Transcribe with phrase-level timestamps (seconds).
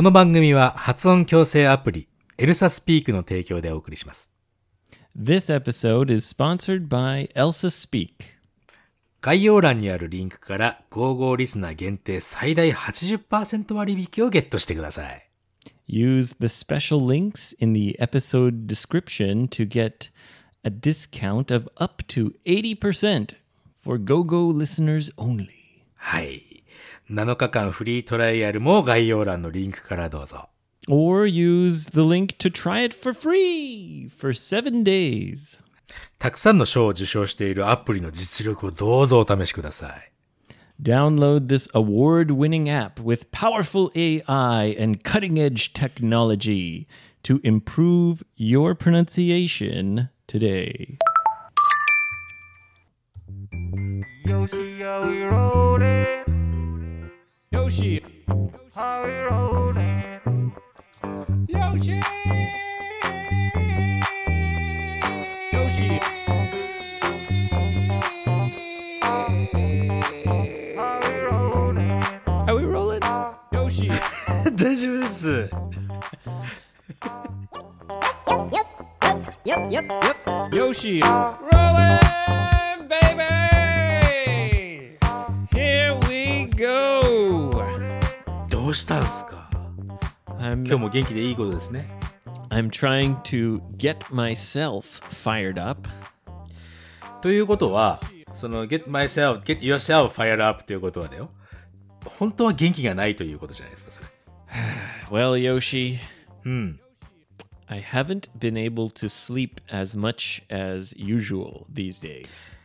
[0.00, 2.08] この番組は発音矯正アプリ、
[2.38, 4.30] エルサスピークの提供でお送りします。
[5.14, 8.08] This episode is sponsored by Elsa Speak.
[9.20, 15.28] 概要欄にあるリンクから、55リスナー限定最大80%割引をゲットしてください。
[15.86, 20.10] Use the special links in the episode description to get
[20.64, 23.36] a discount of up to 80%
[23.84, 25.48] for GoGo listeners only.
[25.96, 26.49] はい。
[27.09, 30.49] 7日間フリートライアルも概要欄のリンクからどうぞ。
[30.87, 35.59] Or use the link to try it for free for seven days.
[36.19, 40.11] たくさんの賞を受賞しているアプリの実力をどうぞお試しください。
[40.81, 46.85] Download this award winning app with powerful AI and cutting edge technology
[47.23, 50.97] to improve your pronunciation today.
[54.25, 55.68] Yoshi, are we rolling?
[57.51, 58.01] Yoshi!
[58.75, 60.53] Are we rolling?
[61.47, 62.01] Yoshi!
[65.53, 65.99] Yoshi!
[70.77, 71.91] Are we rolling?
[72.27, 73.01] Are we rolling?
[73.53, 73.89] Yoshi!
[74.57, 75.49] 大丈夫です。
[79.45, 80.15] Yep, yep, yep.
[80.51, 81.01] Yoshi!
[81.01, 81.99] Rolling,
[82.89, 83.48] baby!
[88.70, 89.50] うしたんすか
[90.38, 91.90] I'm 今日も元気でいいことですね。
[92.50, 95.88] I'm trying to get myself fired up.
[97.20, 98.00] ということは、
[98.32, 101.30] その get myself, get yourself fired up ということはだよ。
[102.04, 104.06] 本当は元気がないということじゃないですか、それ。
[105.10, 105.98] Well, Yoshi,
[107.66, 112.59] I haven't been able to sleep as much as usual these days.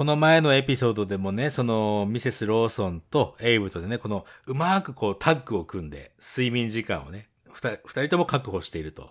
[0.00, 9.10] この前のエピソードでもね、そのミセス・ローソンとエイブとでね、このうまくこうタッグを組んで睡眠時間をね、二人とも確保していると。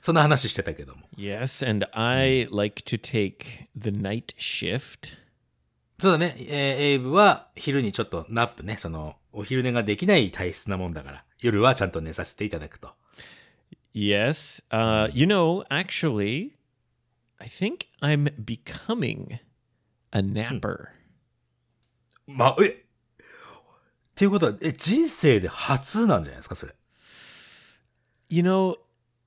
[0.00, 1.02] そんな話してたけども。
[1.16, 5.16] Yes, and I like to take the night shift.
[6.00, 6.46] そうだね、えー
[6.80, 12.90] エイブは昼にちょっと nap ね、そのお昼寝ができない体質なもんだから、夜はちゃんと寝させていただくと。
[13.94, 16.54] Yes, uh, you know, actually,
[17.38, 19.38] I think I'm becoming
[20.13, 20.89] a napper.
[22.27, 22.75] まあ、えっ
[24.15, 26.75] ていうことは、え、人生で初なんじゃないですか、それ。
[28.29, 28.75] You know,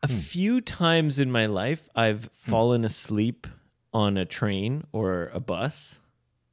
[0.03, 3.49] a few times in my life, I've fallen asleep
[3.93, 6.01] on a train or a bus.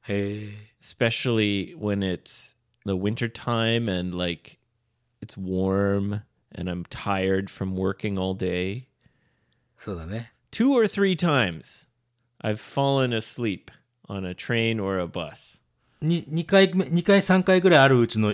[0.07, 0.69] へえ。
[0.81, 4.57] especially when it's the winter time and like
[5.21, 8.87] it's warm and I'm tired from working all day.
[9.77, 10.33] そうだね。
[10.51, 11.87] Two or three times
[12.41, 13.71] I've fallen asleep
[14.08, 15.58] On a train or a bus.
[16.00, 18.32] に、2回目、2回3回ぐらいあるうちの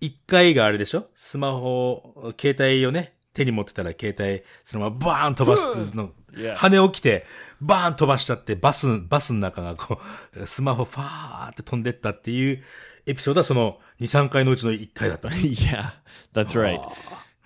[0.00, 1.08] 1回があれでしょ？
[1.14, 6.10] スマホ、携帯をね、手に持ってたら携帯、そのままバーン飛ばすの.
[6.56, 7.26] 羽起きて、
[7.60, 10.00] バーン飛ばしちゃって、バス、バスの中がこ
[10.36, 12.62] う、スマホファーって飛んでったっていう
[13.06, 15.28] エピソードはその2、3回のうちの1回だった。
[15.30, 15.92] yeah,
[16.32, 16.80] that's right.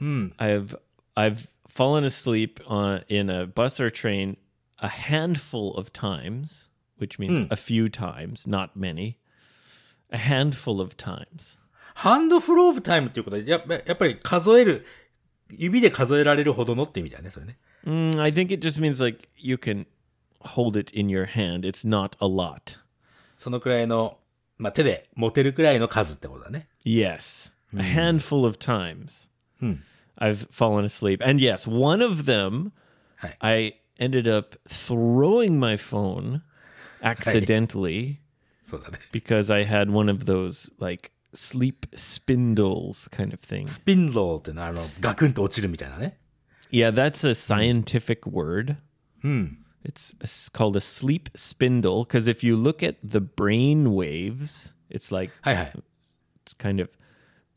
[0.39, 0.79] I've
[1.17, 4.37] I've fallen asleep on in a bus or train
[4.79, 6.68] a handful of times,
[6.98, 9.18] which means a few times, not many.
[10.12, 11.58] A handful of times.
[11.96, 14.86] ハンドフルオブタイムっていうことは、やっぱやっぱり数える、
[15.50, 17.58] 指で数えられるほどのって意味だよね、それね。
[17.86, 19.86] Mm, I think it just means like you can
[20.42, 21.62] hold it in your hand.
[21.62, 22.80] It's not a lot.
[23.38, 24.18] そのくらいの、
[24.58, 26.68] まあ、手で持てるくらいの数ってことだね。
[26.86, 29.30] Yes, a handful of times
[30.18, 31.22] I've fallen asleep.
[31.22, 32.72] And yes, one of them
[33.18, 33.38] Hi.
[33.42, 36.42] I ended up throwing my phone
[37.02, 38.18] accidentally
[38.62, 39.00] そ うだね。
[39.12, 43.68] because I had one of those like sleep spindles kind of things.
[43.68, 46.18] スピンローってのは、あの、ガクンと落ちるみたいなね。
[46.72, 48.78] Yeah, that's a scientific word.
[49.84, 55.14] It's, it's called a sleep spindle because if you look at the brain waves, it's
[55.14, 55.74] like はいはい。
[56.46, 56.90] it's kind of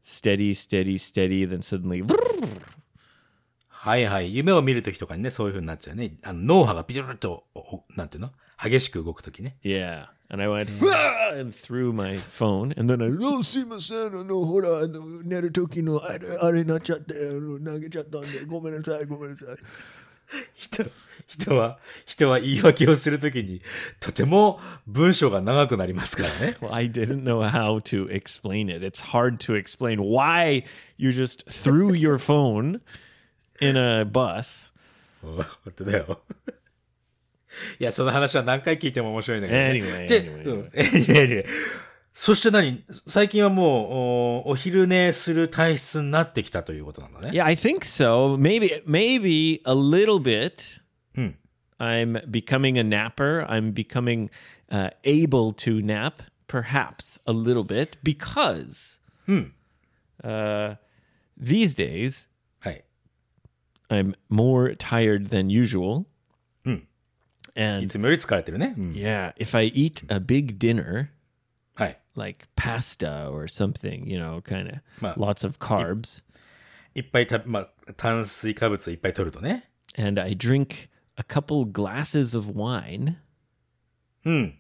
[0.03, 2.05] steady, steady, steady, then suddenly.
[3.69, 4.35] はいはい。
[4.35, 6.17] 夢を見るときとかにね、そういう風になっちゃうね。
[6.25, 8.33] あの、脳波がビュルルと、おおなんていうの
[8.64, 9.58] 激しく動くときね。
[9.64, 10.08] Yeah.
[10.30, 19.48] And I went "Ah," and threw my phone, and then I どうすいません、あの、ほら、あの、寝る時のあれ、あれになっちゃって、あの投げちゃったんで、ごめんなさい、ごめんなさい。
[20.54, 20.86] 人、
[21.28, 23.62] 人は、人は言い訳をするときに、
[24.00, 26.56] とても文章が長くなりますからね。
[26.62, 28.86] well, I didn't know how to explain it.
[28.86, 30.64] It's hard to explain why
[30.98, 32.80] you just threw your phone
[33.60, 34.72] in a bus.
[35.22, 36.22] 本当だよ。
[37.80, 39.72] いや、その話は何回聞いても面白いんだけど、ね。
[39.72, 41.46] Anyway, で anyway, うん anyway, anyway
[42.14, 47.30] そして何最近はもうお、お昼寝する体質になってきたということなんだね。
[47.30, 48.38] Yeah, I think so.
[48.38, 50.82] Maybe maybe a little bit.
[51.16, 51.30] Hmm.
[51.80, 53.46] I'm becoming a napper.
[53.50, 54.30] I'm becoming
[54.70, 59.00] uh, able to nap, perhaps a little bit, because
[60.24, 60.76] uh,
[61.38, 62.28] these days
[62.60, 62.84] はい。
[63.90, 66.06] I'm more tired than usual.
[67.55, 68.75] い And つもより疲れてるね。
[68.77, 71.09] うん、 yeah, if I eat a big dinner,
[71.75, 71.99] はい。
[72.15, 76.23] like pasta or something, you know, kind of Well, lots of carbs,
[76.95, 79.71] いっぱいた、まあ、炭水化物をいっぱい取るとね。
[79.99, 83.17] and I drink a couple glasses of wine,
[84.25, 84.59] うん。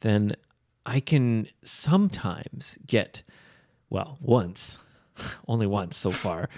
[0.00, 0.36] then
[0.84, 3.22] I can sometimes get,
[3.90, 4.78] well, once,
[5.46, 6.48] only once so far,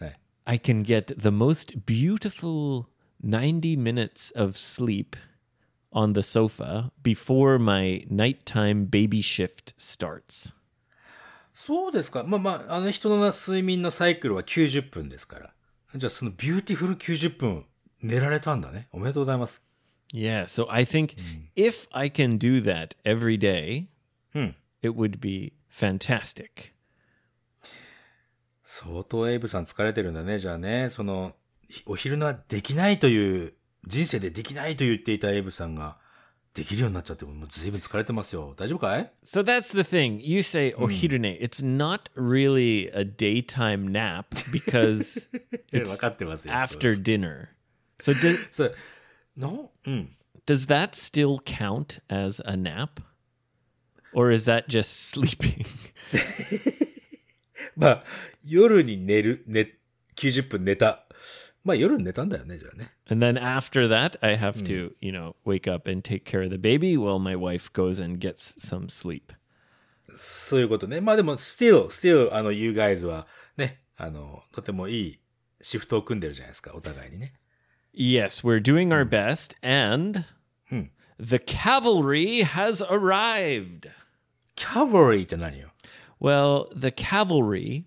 [0.00, 0.20] はい。
[0.44, 2.86] I can get the most beautiful
[3.22, 5.16] 90 minutes of sleep
[5.92, 10.54] on the sofa before my nighttime baby shift starts.
[11.52, 12.22] そうですか。
[12.22, 15.54] まあまあ、あの人の睡眠のサイクルは90分ですから。
[15.94, 17.64] じゃあそのビューティフル90分
[18.02, 18.88] 寝られたんだね。
[18.92, 19.62] おめでとうございます。
[20.12, 21.16] Yeah, so I think
[21.56, 23.86] if I can do that every day,
[24.34, 24.56] うん。
[24.82, 26.74] it would be fantastic.
[28.62, 30.38] 相当エイブさん疲れてるんだね。
[30.38, 31.34] じゃあね、その、
[31.85, 33.53] お昼寝はできないという、
[33.85, 35.97] 人生でできないと言っていたエイブさんが、
[36.53, 38.53] できるようになっちゃって、もう随分疲れてますよ。
[38.57, 40.19] 大丈夫かい So that's the thing.
[40.21, 41.39] You say ohirune.
[41.41, 45.29] It's not really a daytime nap because
[45.71, 47.49] 分 it's after dinner.
[47.99, 48.75] So do, そう。
[49.37, 50.17] のうん。
[50.45, 53.01] does that still count as a nap?
[54.13, 55.65] Or is that just sleeping?
[57.77, 58.03] まあ、
[58.43, 59.73] 夜に寝る、寝、
[60.17, 61.05] 90分寝た。
[61.64, 62.92] まあ夜に寝たんだよね、じゃあね。
[63.10, 66.50] and then after that, I have to, you know, wake up and take care of
[66.50, 69.32] the baby while my wife goes and gets some sleep.
[70.14, 71.00] そういうことね。
[71.00, 73.26] まあでも、still, still, あの、you guys は、
[73.56, 75.20] ね、あの、とてもいい
[75.60, 77.34] シフトを組んでるじゃないですか、お互いにね。
[77.92, 80.24] Yes, we're doing our best, and
[81.18, 83.90] the cavalry has arrived.
[84.54, 85.70] キャバリーって何よ
[86.20, 87.84] Well, the cavalry,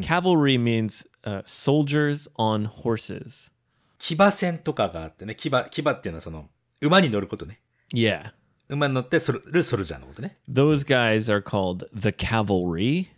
[0.00, 3.50] cavalry means uh, soldiers on horses.
[3.98, 6.48] 騎馬戦とかがあってね、騎馬、騎馬っていうのはその、
[6.80, 7.60] 馬に乗ることね。
[7.94, 8.32] Yeah.
[8.68, 10.38] 馬に乗ってそるるソルジャーのことね。
[10.50, 13.08] Those guys are called the cavalry.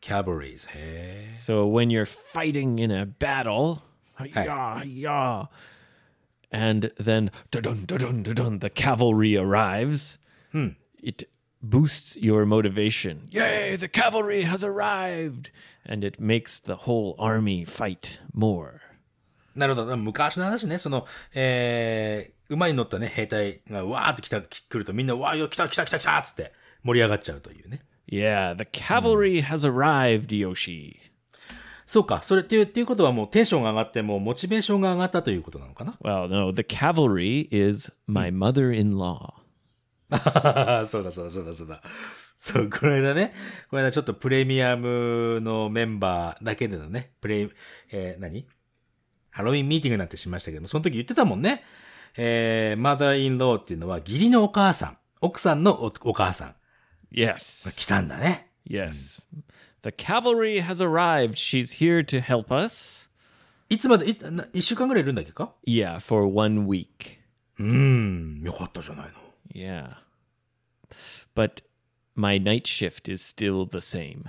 [0.00, 0.66] キャバリーズ。
[0.68, 1.32] へえ。
[1.34, 3.82] So when you're fighting in a battle,
[4.18, 5.46] yeah, yeah,
[6.50, 10.18] and then dun dun dun dun, the cavalry arrives,
[11.02, 11.28] it
[11.64, 13.28] boosts your motivation.
[13.30, 15.50] Yay, the cavalry has arrived!
[15.84, 18.80] And it makes the whole army fight more.
[19.54, 19.96] なるほど。
[19.96, 26.52] 昔の話ね、その、えー、馬に乗ったね、兵隊がわーって来た、来るとみんな、わーよ、来た来た来た来たっつって
[26.82, 27.80] 盛り上がっちゃうというね。
[28.10, 30.96] Yeah, the cavalry has arrived, Yoshi.
[31.84, 32.22] そうか。
[32.22, 39.40] それっていう、っていうことはもうテンションが上がって、もうモチベーションが上がったということなのかな Well, no, the cavalry is my mother in law.
[40.87, 41.81] そうだそうだそうだそうだ。
[42.37, 43.33] そう、この間ね、
[43.69, 47.49] この間ちょっとプレミアムのメンバーだけでのね、プレイ、
[47.91, 48.47] えー何？
[49.31, 51.63] ハロウィンミーティングなんてしましたけども、その時言ってたもんね。
[52.17, 54.97] えー、マザーインローっていうのは義理のお母さん。
[55.21, 56.55] 奥さんのおお母さん。
[57.11, 57.69] Yes.
[57.75, 58.49] 来たんだね。
[58.69, 59.21] Yes.
[59.83, 61.35] The cavalry has arrived.
[61.35, 63.09] She's here to help us.
[63.69, 64.05] いつまで、
[64.53, 66.87] 一週間ぐらいいるんだっけか？Yeah, for one week.
[67.59, 69.24] うーん、よかったじゃないの。
[69.52, 69.94] Yeah.
[71.34, 71.62] But
[72.14, 74.24] my night shift is still the same.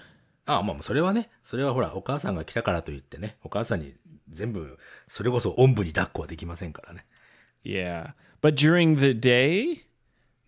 [0.46, 3.94] ああ、まあ、それはね、それはほら、お母さんが来たからといってね、お母さんに
[4.30, 7.06] 全部、それこそおんぶに抱っこはできませんからね。
[7.64, 8.14] Yeah.
[8.42, 9.84] But during the day,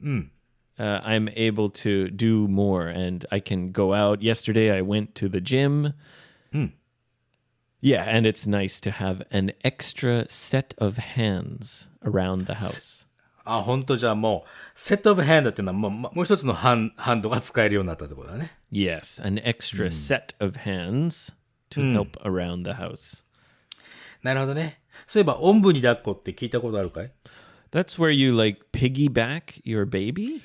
[0.04, 4.24] uh, I'm able to do more and I can go out.
[4.24, 5.94] Yesterday, I went to the gym.
[7.86, 12.97] Yeah, and it's nice to have an extra set of hands around the house.
[13.57, 18.59] あ、本当じゃあもう、セットオブハンドっていうのはもう、まもう一つのハンハンドが使えるようになったってことだね。
[18.71, 21.35] Yes, an extra set of hands
[21.71, 23.25] to help around the house.
[24.23, 24.83] なるほどね。
[25.07, 27.13] そういえば、おんぶに抱っこって聞いたことあるかい
[27.71, 30.43] ？That's where you like piggyback your baby?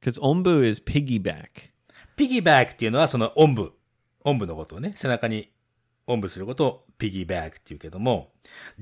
[0.00, 0.18] Because
[0.64, 1.70] is piggyback.
[2.16, 3.72] ピギーバックっていうのはそのおんぶ。
[4.22, 5.50] おんぶのことをね、背中に
[6.06, 8.32] おんぶすることをピギーバックっていうけども、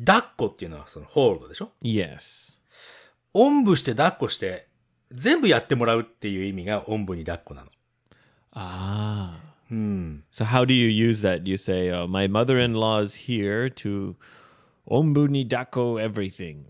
[0.05, 2.58] 抱っこっていうのはそのホールドでしょ？Yes.
[3.35, 4.69] おんぶして抱っこして、
[5.13, 7.71] 全部やってもらうっていう意味がおんぶに抱っこなの。
[8.53, 9.49] Ah.
[9.71, 11.47] So how do you use that?
[11.47, 14.17] You say, oh, my mother-in-law is here to
[14.89, 16.65] ombu ni dako everything.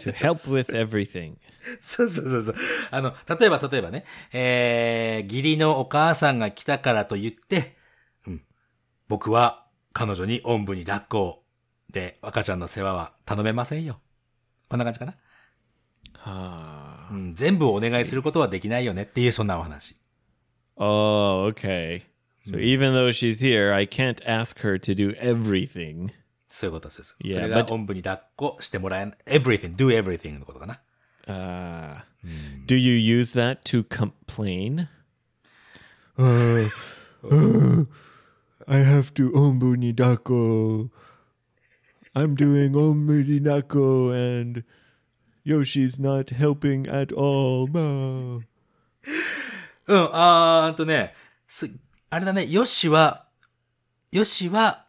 [0.00, 1.36] to help with everything.
[1.80, 2.54] そうそうそうそう。
[2.90, 7.76] あの、例えば例えばね、えー、義理のお母さんが来たからと言って、
[8.26, 8.42] うん。
[9.08, 11.44] 僕は彼女におんぶに抱っこ
[11.90, 14.00] で赤ちゃんの世話は頼めませんよ。
[14.68, 15.14] こんな感じかな？
[16.27, 17.09] Ah.
[17.11, 19.95] うん、全部お願いすることはできないよねっていうそんなお話。
[20.77, 22.03] Oh, okay.
[22.45, 26.11] So even though she's here, I can't ask her to do everything.
[26.47, 27.15] そういうことです。
[27.23, 29.15] Yeah, それが but- おんぶに抱っこしてもらえない。
[29.25, 30.81] everything, do everything のことかな。
[31.27, 32.03] Ah.
[32.67, 34.87] Do you use that to complain?
[36.17, 36.69] I
[38.67, 40.89] have to ombu ni dako.
[42.15, 44.63] I'm doing ombu ni dako and
[45.47, 47.67] Yoshi's not helping at all.
[47.69, 48.41] Ma.
[49.85, 51.13] うん、あーあんとね、
[51.47, 51.69] す、
[52.09, 53.27] あれだね、ヨシは、
[54.11, 54.85] ヨシは、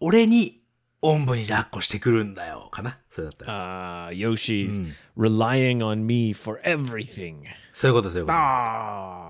[0.00, 0.62] 俺に、
[1.00, 2.98] おんぶに抱っこしてくるんだよ、かな。
[3.10, 4.08] それだったら。
[4.08, 4.84] Ah, Yoshi's
[5.16, 7.42] relying on me for everything.
[7.72, 8.38] そういうこと、そういうこと。
[8.38, 9.28] Ah.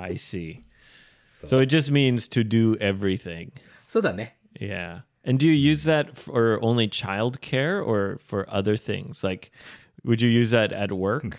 [0.00, 0.64] I see.
[1.24, 3.50] So it just means to do everything.
[3.88, 4.36] そうだね。
[4.60, 5.02] Yeah.
[5.24, 9.22] And do you use that for only childcare or for other things?
[9.22, 9.50] Like,
[10.04, 11.38] would you use that at work?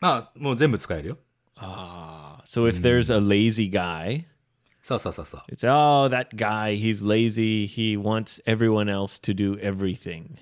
[0.00, 1.18] まあ、もう全部使えるよ。
[1.56, 4.26] Ah, so if there's a lazy guy,
[4.82, 5.42] そうそうそうそう。
[5.48, 7.66] it's oh that guy, he's lazy.
[7.66, 10.36] He wants everyone else to do everything.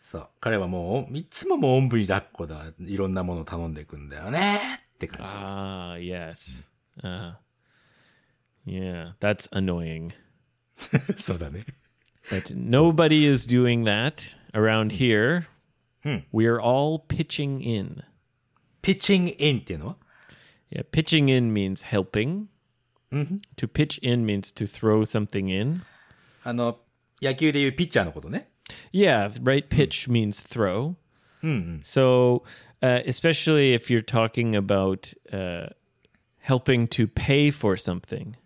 [0.00, 0.28] そう。
[0.40, 2.66] 彼はもう、いつももうおんぶに抱っこだ。
[2.80, 4.60] いろんなものを頼んでいくんだよね。
[4.94, 6.68] って感 Ah, yes.
[7.02, 7.34] Uh,
[8.66, 10.12] yeah, that's annoying.
[11.16, 11.22] じ。
[11.22, 11.64] そうだね。
[12.30, 15.46] But nobody is doing that around here.
[16.32, 18.02] We're all pitching in.
[18.82, 19.96] ピッチングインっていうのは
[20.70, 22.46] Yeah, pitching in means helping.
[23.10, 25.82] To pitch in means to throw something in.
[26.44, 26.78] あの、
[27.22, 28.48] 野球でいうピッチャーのことね。
[28.92, 29.68] Yeah, right.
[29.68, 30.96] Pitch means throw.
[31.82, 32.42] So,
[32.82, 35.68] uh, especially if you're talking about uh,
[36.40, 38.36] helping to pay for something.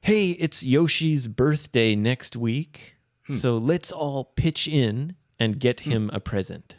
[0.00, 2.95] Hey, it's Yoshi's birthday next week.
[3.28, 6.76] So let's all pitch in and get him a present.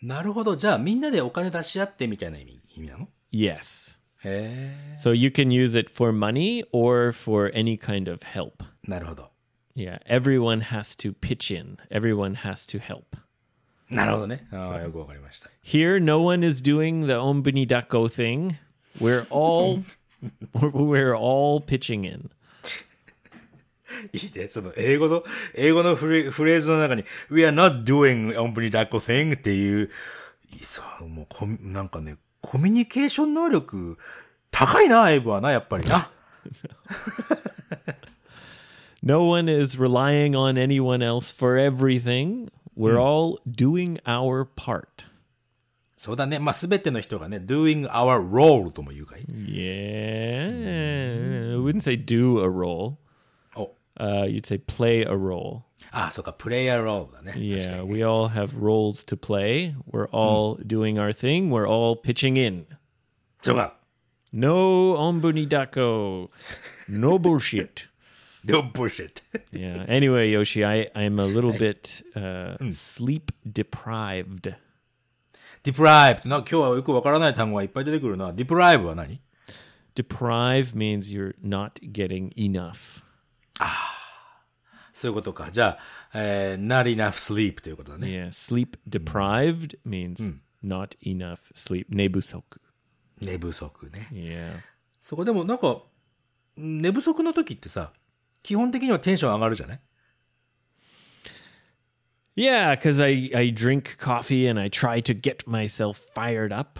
[0.00, 0.56] なるほど。
[0.56, 3.98] じゃあ、みんなでお金出し合ってみたいな意味、意味なの Yes.
[4.24, 8.64] へ So you can use it for money or for any kind of help.
[8.86, 8.90] え。
[8.90, 9.30] なるほど。
[9.76, 11.78] Yeah, everyone has to pitch in.
[11.90, 13.04] Everyone has to help.
[13.90, 14.46] なるほどね。
[14.50, 15.50] ああ、よくわかりました。
[15.62, 18.56] Here, no one is doing the ombuni dako thing.
[19.00, 19.82] We're all
[20.52, 22.30] we're all pitching in.
[24.11, 24.47] いいね。
[24.47, 25.23] その、英語の、
[25.55, 29.89] 英語のフレーズの中に、We are not doing おんぶに抱っこ thing っていう、
[30.61, 33.97] さ、もうコミ、なんかね、コミュニケーション能力、
[34.51, 36.09] 高いな、エイブはな、やっぱりな。
[39.01, 42.49] No one is relying on anyone else for everything.
[42.75, 45.07] We're all doing our part.
[45.97, 46.39] そうだね。
[46.39, 50.43] まあ、すべての人がね、doing our role とも言うかい Yeah.
[51.53, 52.95] I wouldn't say do a role.
[53.92, 55.62] お、 Uh, you'd say play a role.
[55.90, 57.32] ああ、そうか、プレイヤーロールだね。
[57.36, 59.74] Yeah, we all have roles to play.
[59.90, 61.50] We're all doing our thing.
[61.50, 62.66] We're all pitching in.
[63.42, 63.74] そうか。
[64.32, 66.30] No ombuni dako.
[66.88, 67.88] No bullshit.
[68.44, 69.22] No bullshit.
[69.50, 69.84] Yeah.
[69.88, 74.54] Anyway, Yoshi, I, I'm a little bit uh, sleep deprived.
[75.64, 78.30] deprive な、今日はよくわからない単語がいっぱい出てくるな。
[78.30, 79.20] deprive は何
[79.96, 83.02] Deprive means you're not getting enough.
[84.93, 85.49] そういうことか。
[85.51, 85.77] じゃ
[86.13, 88.07] あ、えー not enough sleep ということだね。
[88.07, 88.27] Yeah.
[88.27, 91.87] Sleep deprived means not enough sleep.
[91.89, 92.43] Nebusoku.
[93.21, 94.07] 寝不足ね。
[94.11, 94.59] Yeah.
[94.99, 95.81] そこでもなんか、
[96.55, 97.91] 寝不足の時ってさ、
[98.41, 99.79] 基本的にはテンション上がるじゃない
[102.35, 106.79] Yeah, because I, I drink coffee and I try to get myself fired up.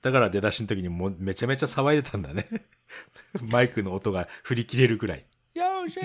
[0.00, 2.48] だから出だしの時にもうめちゃめちゃ騒いでたんだね。
[3.41, 5.25] マイクの音が振り切れるくらい。
[5.55, 5.99] Yoshi!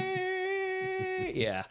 [1.34, 1.64] yeah.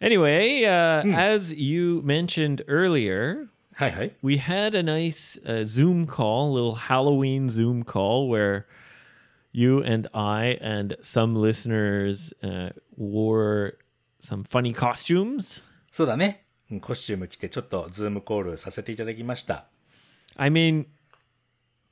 [0.00, 4.12] Anyway, uh, as you mentioned earlier, はいはい。
[4.22, 8.66] we had a nice uh, Zoom call, a little Halloween Zoom call where
[9.52, 13.78] you and I and some listeners uh, wore
[14.20, 15.62] some funny costumes.
[15.90, 16.44] そうだね。
[16.70, 19.66] うんコスチューム着てちょっとズームコールさせていただきました。
[20.36, 20.86] I mean,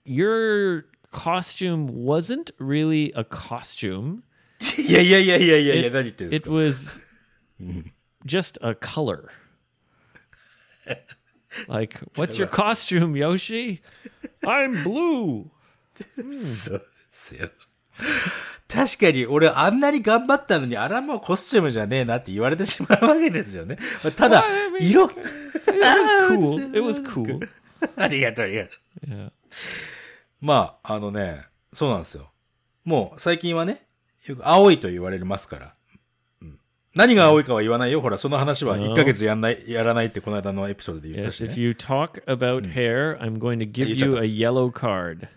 [0.05, 4.23] your costume wasn't really a costume.
[4.79, 7.03] いやいやいやいやいやいや、何言ってるんです It か was
[8.25, 9.29] just a color.
[11.69, 13.81] like, what's your costume, Yoshi?
[14.45, 15.51] I'm blue.
[16.33, 17.51] そうですよ。
[18.69, 23.77] 確かに俺あんなに頑張ったのに、あらもうコスチュームじゃねえなって言われてしまうわけですよね。
[24.17, 26.71] ただ I mean,、色、 It was cool.
[26.71, 27.49] It was cool.
[27.97, 29.11] ありがとう、ありがとう。
[29.11, 29.33] Yeah.
[30.42, 32.30] まあ、あのね、そうなんですよ。
[32.84, 33.82] もう最近はね、
[34.26, 35.74] よく青いと言われますから。
[36.42, 36.60] うん
[36.96, 38.02] 何が青いかは言わないよ。
[38.02, 41.60] ほら、その話は1ヶ月やんない、やらないってこの間のエピソードで言った Yes, し、ね if。
[41.60, 45.28] you talk about hair, I'm going to give you a yellow card.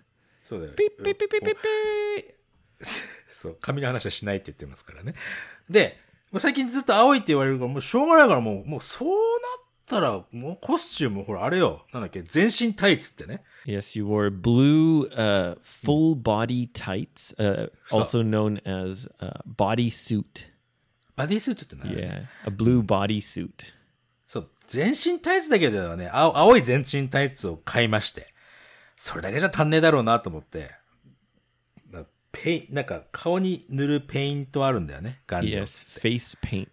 [0.43, 0.73] そうだよ。
[0.73, 2.35] Beep, beep, beep, beep, beep, beep.
[3.29, 5.15] そう、髪の話はしないって言ってますからね。
[5.69, 5.99] で、
[6.39, 13.43] 最近ずっと青いって言われるから、もうしょうがないからもう、もうそうなったら、もうコスチューム、ほら、あれよ、なんだっけ、全身タイツってね。
[13.67, 20.51] Yes, you wore blue uh, full body tights, uh, also known as uh, body suit.
[21.17, 23.75] バディスーツって何？Yeah, a blue body suit.
[24.27, 28.33] そう、全身タイツだけではね、青青い全身タイツを買いまして、
[28.97, 30.71] それだけじゃ足んねえだろうなと思って、
[31.91, 35.61] なペイなんか顔に塗るペイントあるんだよね、顔料。
[35.61, 36.69] Yes, face paint.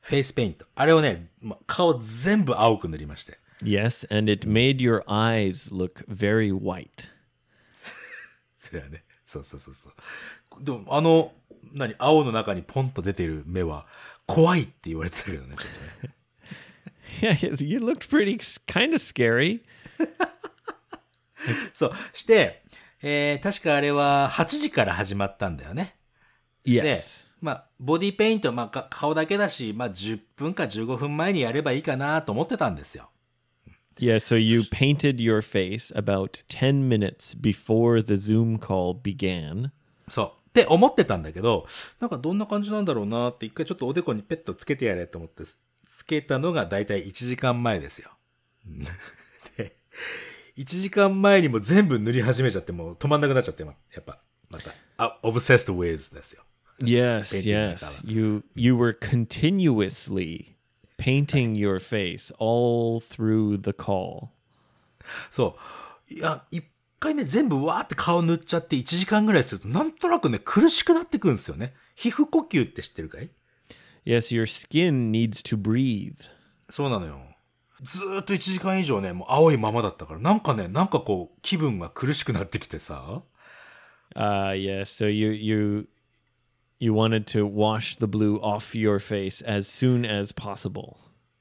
[0.00, 0.66] フェイスペイント。
[0.74, 3.38] あれをね、ま顔全部青く塗りまして。
[3.62, 7.10] Yes, and it made your eyes look very white.
[8.54, 9.92] それはね、そうそうそうそう。
[10.64, 11.32] でも、あの、
[11.72, 13.86] 何、青の中にポンと出てる目は、
[14.26, 16.14] 怖いって言われてたけどね、ちょっとね。
[17.20, 19.60] Yeah, you looked pretty kind of scary.
[21.74, 21.92] そう。
[22.12, 22.62] して、
[23.02, 25.96] えー、確かあれは8時から始まったんだよね。
[26.64, 33.10] で Yes.、まあ、ボディペイント、まあ、か顔だけだし、まあ、10分か15分前にやればいいかなと思ってたんですよ。
[33.99, 39.71] Yeah, so you painted your face about 10 minutes before the Zoom call began.
[40.07, 40.31] そう。
[40.49, 41.67] って思ってたんだけど、
[41.99, 45.43] なんかどんな感じなんだろうなって一回ちょっとおでこにペットつけてやれと思って、
[45.83, 48.11] つけたのがだいたい1時間前ですよ。
[48.67, 48.79] うん
[49.57, 49.75] で、
[50.57, 56.43] 1時間前にも全部塗り始めちゃって、もう止まんなくなっちゃって、まやっぱ、また、あ、obsessed with ですよ。
[56.79, 58.07] Yes, Painting my yes.
[58.07, 60.57] You you were continuously
[61.02, 64.28] painting your face all through the call.
[65.30, 65.56] そ
[66.08, 66.14] う。
[66.14, 66.64] いや、一
[67.00, 71.74] 回ね、全部わーって顔塗っちゃって1時間ぐらいすると、なんとなくね、苦しくなってくるんですよね。
[71.96, 73.30] 皮膚呼吸って知ってるかい
[74.06, 76.14] ？Yes, your skin needs to breathe.
[76.70, 77.20] そうなのよ。
[77.82, 83.22] ずーっと1時間以上ね、もう青いままだったから、なんかね、なんかこう、気分が苦しくなってきてさ。
[84.14, 85.88] Uh yes, so you you
[86.82, 90.96] you wanted to wash the blue off your face as soon as possible.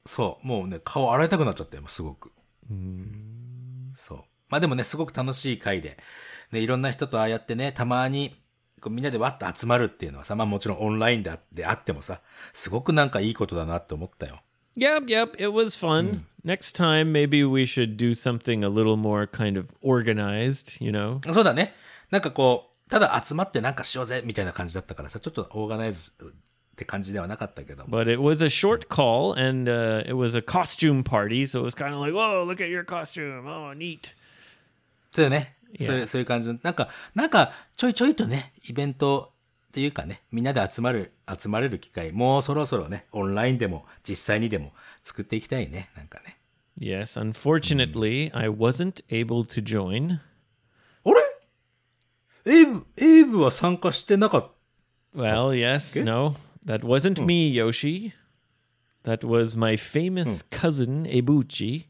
[0.05, 2.31] そう、もうね、顔洗いたくなっちゃったよ、すごく。
[3.95, 4.23] そう。
[4.49, 5.97] まあでもね、すごく楽しい回で、
[6.51, 8.35] ね、いろんな人とああやってね、たまに、
[8.81, 12.21] こうみんなでわっと集まるっていうのはさ、まあもちろんオンラインであであってもさ、
[12.53, 14.43] すごくなんかいいことだなって思ったよ。
[14.77, 16.21] Yep, yep, it was fun.
[16.45, 21.19] Next time maybe we should do something a little more kind of organized, you know.
[21.33, 21.73] そうだね。
[22.11, 27.97] なんかこう、ただ集まってなんかしようぜ、みたいな感じだったからさ、ちょっとオーガナイズって感じではなかったけども。
[27.97, 31.73] But it was a short call and uh, it was a costume party, so it was
[31.73, 33.47] kind of like, whoa, look at your costume.
[33.47, 34.13] Oh, neat.
[35.09, 35.55] そうよね。
[35.79, 35.85] Yeah.
[35.85, 36.59] そういう、そういう感じの。
[36.61, 39.31] なんか、なんか、ちょいちょいとね、イベント
[39.71, 45.89] というかね、みんなで集まる、集まれる機会、もうそろそろね、オンラインでも、実際にでも作っていきたいね。
[45.95, 46.39] なんかね。
[46.77, 50.19] Yes, unfortunately, I wasn't able to join.
[52.45, 54.51] エイブ、エイブは参加してなかっ
[55.15, 58.13] Well, yes, no, that wasn't me, Yoshi.
[59.03, 61.85] That was my famous cousin, Ebuchi.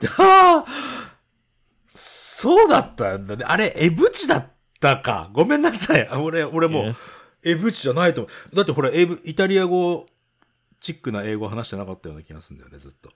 [0.00, 0.08] た。
[0.08, 1.12] はあ
[1.86, 3.44] そうだったんだね。
[3.46, 4.46] あれ、エブチだっ
[4.80, 5.28] たか。
[5.32, 6.08] ごめんなさい。
[6.08, 6.90] あ 俺、俺も.
[7.44, 8.56] エブチじゃないと思う。
[8.56, 10.06] だってほら、エブ、イタリア語
[10.80, 13.10] チックな英語話してなかったような気がするんだよね、ずっと。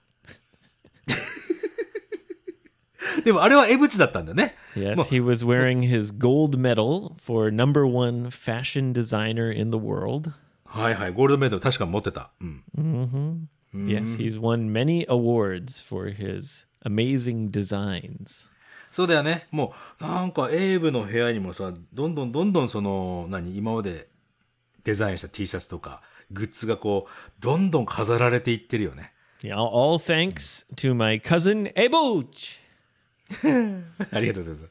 [3.23, 4.55] でもあれはエブチだったんだね。
[4.75, 10.31] Yes, he was wearing his gold medal for number one fashion designer in the world.
[10.65, 12.29] はいはい、ゴールドメダル確か持ってた。
[12.41, 13.49] うん。
[13.73, 18.49] Yes, he's won many awards for his amazing designs.
[18.91, 19.47] そうだよね。
[19.51, 24.07] もう、なんかエイブの部屋にもさ、どんどんどんどんその、何、今まで
[24.83, 29.13] デザインした T シャツとか、グッズがこう、どんどん飾られていってるよね。
[29.41, 32.59] Yeah, all, thanks to my cousin Ebuch.
[34.12, 34.70] ありがとうございます。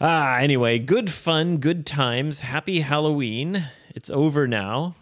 [0.00, 2.40] Ah, anyway, good fun, good times.
[2.40, 3.68] Happy Halloween.
[3.94, 4.94] It's over now.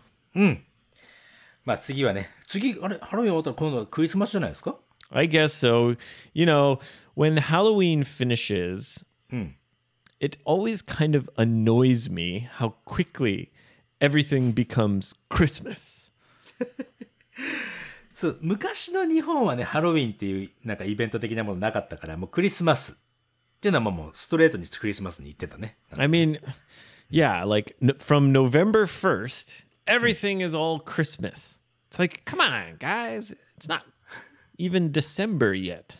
[1.64, 4.76] まあ次はね、次、あれ、ハロウィン終わったら今度はクリスマスじゃないですか
[5.10, 5.96] I guess so.
[6.34, 6.80] You know,
[7.14, 9.04] when Halloween finishes,
[10.20, 13.50] it always kind of annoys me how quickly
[14.00, 16.10] everything becomes Christmas.
[18.15, 25.77] そう、昔の日本はね、ハロウィンっていうなんかイベント的なものなかったから、もうクリスマスっていうのはもうストレートにクリスマスに行ってたね。
[25.97, 26.39] I mean,
[27.09, 31.59] Yeah, like from November 1st, everything is all Christmas.
[31.89, 33.31] It's like, come on, guys.
[33.57, 33.83] It's not
[34.57, 35.99] even December yet.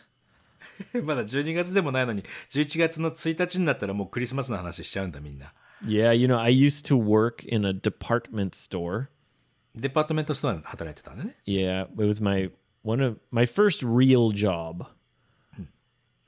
[1.04, 5.54] まだ12月でもないのに、11月の1日になったらもうクリスマスの話しちゃうんだ、みんな。
[5.84, 9.08] Yeah, you know, I used to work in a department store.
[9.76, 11.36] デパートメントストアで働いてたんだね。
[11.46, 12.50] Yeah, it was my
[12.82, 14.86] one of my first real job.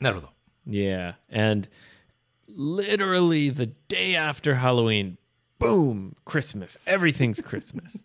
[0.01, 0.29] なるほど。
[0.67, 1.69] Yeah, and
[2.49, 5.17] literally the day after Halloween,
[5.59, 6.79] boom, Christmas.
[6.87, 8.05] Everything's Christmas.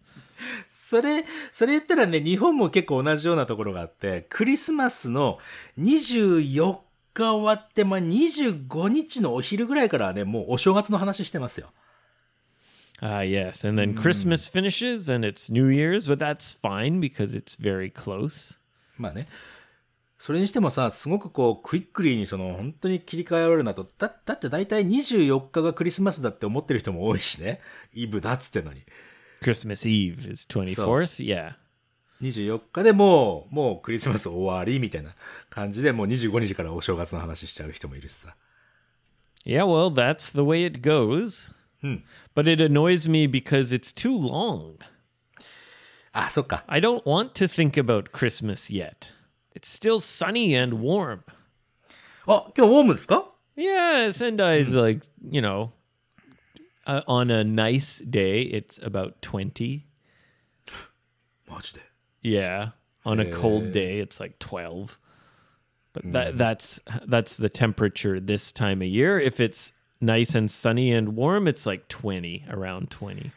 [0.67, 5.39] それ、それ言ったらね、日本も結構同じようなところがあって、クリスマスの
[5.77, 6.77] 24
[7.13, 11.71] 日終わって、まあ、25日のお昼ぐらいからはね、もうお正月の話してますよ。
[13.05, 13.67] Ah, yes.
[13.67, 18.57] And then Christmas finishes and it's New Year's, but that's fine because it's very close.
[18.97, 19.27] まあね。
[20.17, 23.85] それにしてもさ、すごくこう、クイックリーにその、本当に切り替えられるなと。
[23.97, 27.59] だ、だって大体24日がクリスマスだって思ってる人も多いしね。
[27.93, 28.83] イブだっつってんのに。
[29.41, 31.25] Christmas Eve is 24th.
[31.25, 31.55] Yeah.
[32.21, 35.13] 24日でもう、もうクリスマス終わりみたいな
[35.49, 38.37] 感じで、もう25日からお正月の話しちゃう人もいるしさ。
[39.45, 41.53] Yeah, well, that's the way it goes.
[41.83, 41.95] Hmm.
[42.33, 44.77] But it annoys me because it's too long.
[46.15, 49.11] Ah, so I don't want to think about Christmas yet.
[49.53, 51.25] It's still sunny and warm.
[52.25, 52.89] Oh, warm
[53.57, 55.73] Yeah, Sendai is like, you know,
[56.87, 59.85] uh, on a nice day, it's about 20.
[62.21, 62.69] Yeah.
[63.05, 64.97] On a cold day, it's like 12.
[65.91, 69.19] But that, that's that's the temperature this time of year.
[69.19, 73.30] If it's nice and sunny and warm, it's like 20, around 20.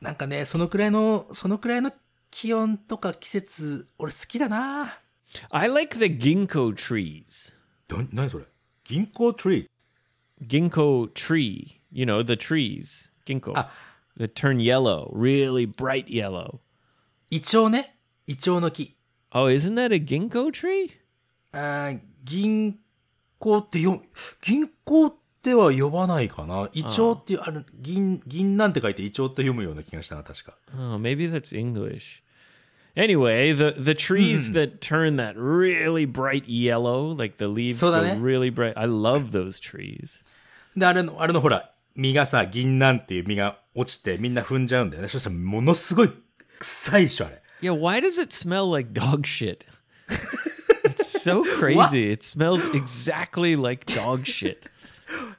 [0.00, 1.92] なんかね、そのくらいの、そのくらいの
[2.30, 4.98] 気温とか季節、俺好きだな
[5.50, 7.52] I like the ginkgo trees.
[7.88, 8.44] ど、なにそれ
[8.84, 9.68] 銀行トリー
[10.46, 13.10] Ginkgo tree, you know, the trees.
[13.26, 13.52] Ginkgo.
[14.16, 16.60] That turn yellow, really bright yellow.
[17.30, 17.96] イチョウね。
[18.26, 18.96] イチョウの木。
[19.32, 20.92] Oh, isn't that a ginkgo tree?
[21.52, 22.78] あー銀
[23.38, 24.00] 行ってよ、
[24.40, 26.69] 銀行っ ては呼ばないかな。
[26.73, 30.53] イチョウっていう、あの、銀、銀なんて書いてイチョウって読むような気がしたな、確か。
[30.73, 32.23] Oh, maybe that's English.
[32.95, 38.19] Anyway, the the trees that turn that really bright yellow, like the leaves go そうだね。
[38.21, 38.73] really bright.
[38.77, 40.23] I love those trees.
[40.77, 45.07] で、あれの、あれのほら、実がさ、銀杏っていう実が落ちてみんな踏んじゃうんだよね。
[45.07, 46.11] そしたらものすごい
[46.59, 47.41] 臭いっしょ、あれ。
[47.61, 49.65] Yeah, why does it smell like dog shit?
[50.83, 52.11] it's so crazy.
[52.11, 54.67] It smells exactly like dog shit.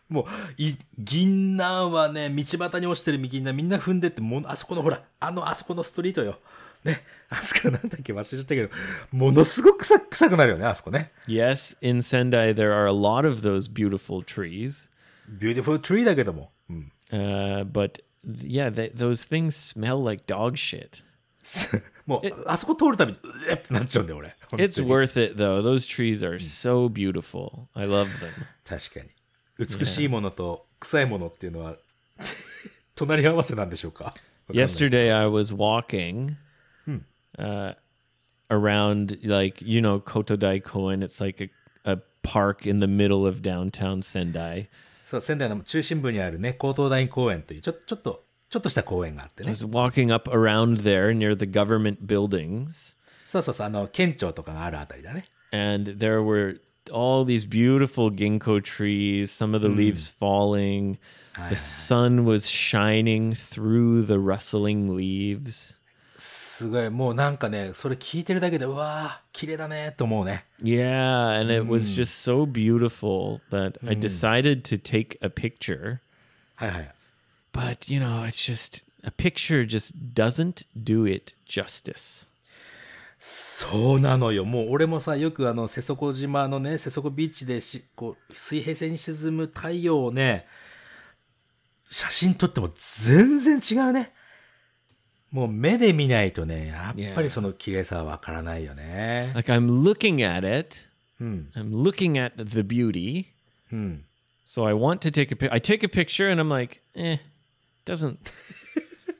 [0.08, 0.24] もう、
[0.56, 6.38] い、銀杏はね、道端に落ちてる銀杏みんな踏んでって、もう、あそこのほら、あの、あそこのストリートよ。
[6.84, 7.02] ね。
[7.30, 8.68] あそこなんだっけ忘れちゃったけど、
[9.10, 11.12] ものすごく臭臭くなるよね、あそこね。
[11.26, 14.88] Yes, in Sendai there are a lot of those beautiful trees.
[15.28, 16.52] beautiful tree だけども。
[16.68, 16.92] うん。
[17.10, 18.02] Uh, but
[18.42, 21.02] yeah, they, those things smell like dog shit.
[22.06, 24.36] もう、あそこ通るたびに、うえってなっちゃうんだよ、俺。
[24.52, 25.62] It's worth it though.
[25.62, 27.66] Those trees are so beautiful.
[27.74, 28.30] I love them.
[28.64, 29.10] 確かに。
[29.58, 31.76] 美しいものと臭いものっていうのは、
[32.94, 34.14] 隣り合わせなんでしょうか
[34.50, 36.36] Yesterday I was walking
[37.38, 37.74] uh,
[38.50, 41.02] around like you know Kotodai Koen.
[41.02, 44.68] It's like a, a park in the middle of downtown Sendai.
[45.04, 49.54] そう、仙台の中心部にあるね、高等大公園という、ちょ、ちょっと、ちょっとした公園があってね I。
[49.54, 55.26] was walking up around there near the government buildings, そうそうそう、あの、県庁とかがあるあたりだね。
[55.52, 56.60] and there were
[56.91, 59.31] all these beautiful ginkgo trees.
[59.31, 60.97] Some of the leaves falling.
[61.49, 65.75] The sun was shining through the rustling leaves.
[66.19, 70.43] すごい、もうなんかね、それ聞いてるだけで、うわー、綺麗だね、と思うね。
[70.61, 75.99] Yeah, and it was just so beautiful that I decided to take a picture.
[76.55, 76.93] はいはい。
[77.53, 82.27] But, you know, it's just a picture just doesn't do it justice.
[83.26, 84.44] そうなのよ。
[84.44, 90.46] もう俺もさ、よくあの、瀬底島のね、瀬底ビーチでし、こう、水平線に沈む太陽をね、
[91.90, 94.12] 写真撮っても全然違うね。
[95.30, 99.32] もう目で見ないとね、やっぱりその綺麗さはわからないよね。
[99.34, 100.76] Like I'm looking at it,
[101.18, 103.28] I'm looking at the beauty.
[104.44, 105.50] So I want to take a pic.
[105.50, 107.16] I take a picture and I'm like, eh,
[107.86, 108.18] doesn't,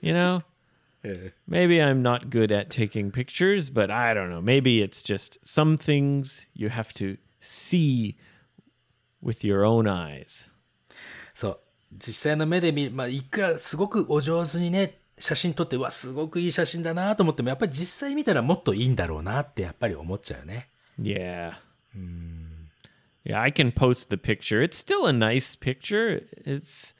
[0.03, 0.43] you know?
[1.48, 4.42] Maybe I'm not good at taking pictures, but I don't know.
[4.42, 8.18] Maybe it's just some things you have to see
[9.22, 10.52] with your own eyes.
[11.34, 11.60] そう。
[11.98, 20.68] 実際の目で見る、まあ、いくらすごくお上手にね、写真撮って、うわ、すごくいい写真だなと思っても、やっぱり実際見たらもっといいんだろうなってやっぱり思っちゃうよね。
[21.02, 21.54] Yeah.
[23.26, 24.62] Yeah, I can post the picture.
[24.62, 26.24] It's still a nice picture.
[26.46, 26.94] It's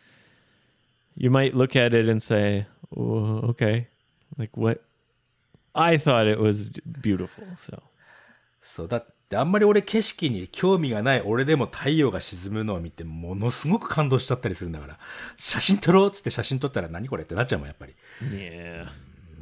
[1.16, 2.66] you might look at it and say,
[2.96, 3.88] oh, okay,
[4.39, 4.81] Like what?
[5.75, 6.71] I thought it was
[7.01, 7.45] beautiful.
[7.57, 7.83] So
[8.61, 14.99] そう、だってあんまり俺景色に興味がない俺でも太陽が沈むのを見てものすごく感動しちゃったりするんだから、
[15.37, 17.95] 写真撮ろうっつって写真撮ったら何これってなっちゃうもん、やっぱり。
[18.23, 18.89] yeah,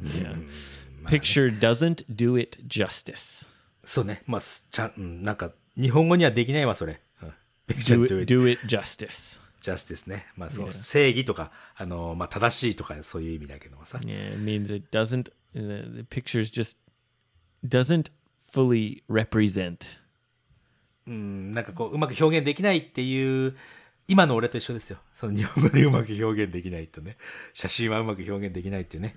[0.03, 0.35] yeah.
[1.07, 3.47] Picture doesn't do it justice.
[3.83, 4.23] そうね。
[4.25, 7.01] まあ、すちゃん、うんなんか、日本語にはできないわ、それ。
[7.21, 7.33] うん。
[7.67, 9.41] Do it, do it justice.
[9.63, 10.27] Justice ね。
[10.35, 13.99] まあ、そう、正義とか、あの、まあ、正しいとか、そういう意味だけどもさ。
[13.99, 15.31] Yeah, it means it doesn't.
[15.55, 16.77] Uh, the pictures just
[17.65, 18.11] doesn't
[18.51, 19.77] fully represent.
[21.07, 23.55] うん、なんかこう、うまく表現できないっていう、
[24.07, 24.97] 今の俺と一緒ですよ。
[25.13, 27.17] その日本語でうまく表現できないとね。
[27.53, 29.15] 写真はうまく表現できないっていうね。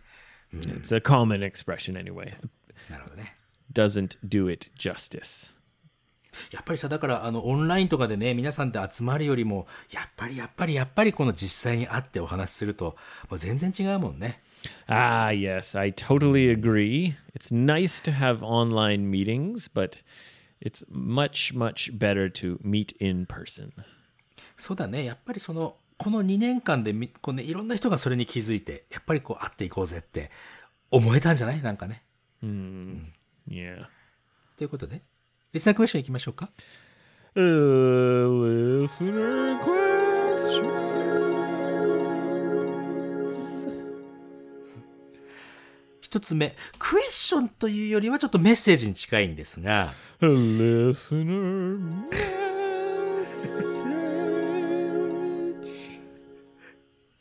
[0.54, 2.34] It's a common expression anyway.
[2.88, 3.36] なるほどね。
[3.72, 5.55] Doesn't do it justice.
[6.52, 12.96] やっぱりさ、だから、あの、オンラインとかでね、皆さんで集まるよりも、やっぱり、やっぱり、やっぱり、この実際に会ってお話しすると、
[13.30, 14.40] もう全然違うもんね。
[14.88, 17.14] Ah, yes, I totally agree.
[17.38, 20.02] It's nice to have online meetings, but
[20.60, 23.70] it's much, much better to meet in person.
[24.56, 25.04] そうだね。
[25.04, 30.30] やっぱりその、この2年間でみ、こうね、いろんな人がそれに気づいて、やっぱりこう、会っていこうぜって、
[30.90, 31.62] 思えたんじゃない？
[31.62, 32.02] なんかね。
[33.48, 33.86] Yeah.
[34.56, 35.02] ということで、
[35.56, 36.50] リスナークエスチョン行きましょうか。
[37.34, 40.76] Uh, listener questions.
[46.02, 49.94] 一つ目、クエスチョンというよりはちょっとメッセージに近いんですが.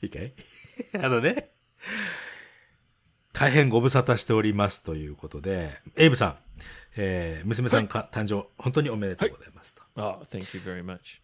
[0.02, 0.34] いいかい？
[1.02, 1.52] あのね、
[3.38, 6.36] 大変ご無沙汰しておりますということで、エイブさん、
[6.96, 9.82] えー、娘さんか、誕生、本当におめでとうございますと。
[9.98, 11.20] Oh, thank you very much.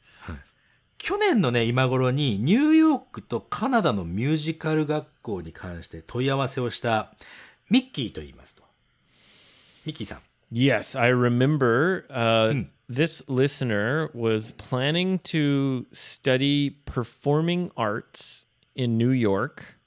[0.97, 7.13] 去年のね、今頃にニューヨークとカナダのミュージカル学校に関して問い合わせをした
[7.69, 8.63] ミッキーと言いますと。
[9.85, 10.19] ミッキーさん。
[10.51, 18.45] Yes, I remember uh, this listener was planning to study performing arts
[18.75, 19.77] in New York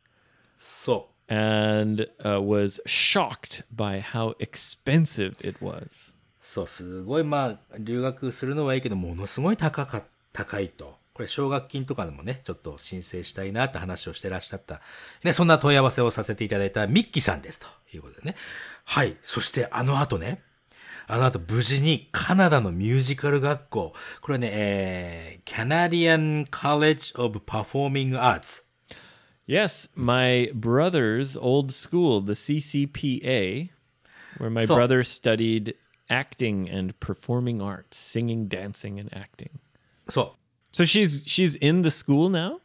[0.57, 1.14] そう。
[1.35, 6.15] And uh, was shocked by how expensive it was.
[6.41, 10.99] そう、すごい、まあ、留学するのはいいけど、ものすごい高か、高いと。
[11.15, 14.81] これ、奨学金とかでもね、ちょっと申請したいなって話をしてらっしゃった。
[15.25, 17.61] ね、そんな問い合わせをさせていただいたミッキーさんです。
[17.61, 18.37] ということでね。
[18.85, 19.17] はい。
[19.23, 20.43] そして、あの後ね、
[21.07, 28.64] あの後無事にカナダのミュージカル学校、これね、えー、Canadian College of Performing Arts。
[29.48, 33.70] Yes, my brother's old school, the CCPA,
[34.38, 35.74] where my So- brother studied
[36.10, 39.50] acting and performing arts, singing, dancing, and acting.
[40.08, 40.76] そう。
[40.76, 42.60] So she's she's in the school now.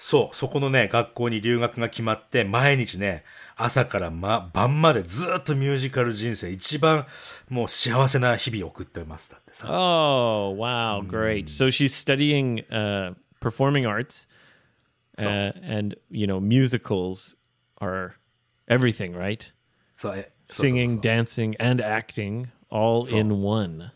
[0.00, 3.24] そう、そこのね、学校に留学が決まって、毎日ね、
[3.56, 7.04] 朝から、ま、晩までずっとミュージカル人生、一番
[7.48, 9.30] もう幸せな日々を送ってます。
[9.30, 9.66] だってさ。
[9.68, 11.46] Oh wow, great!
[11.48, 14.28] So she's studying uh, performing arts,
[15.18, 17.36] uh, and you know musicals
[17.80, 18.12] are
[18.68, 19.52] everything, right?
[19.96, 23.92] そう、え、そうそうそう Singing, dancing, and acting all in one.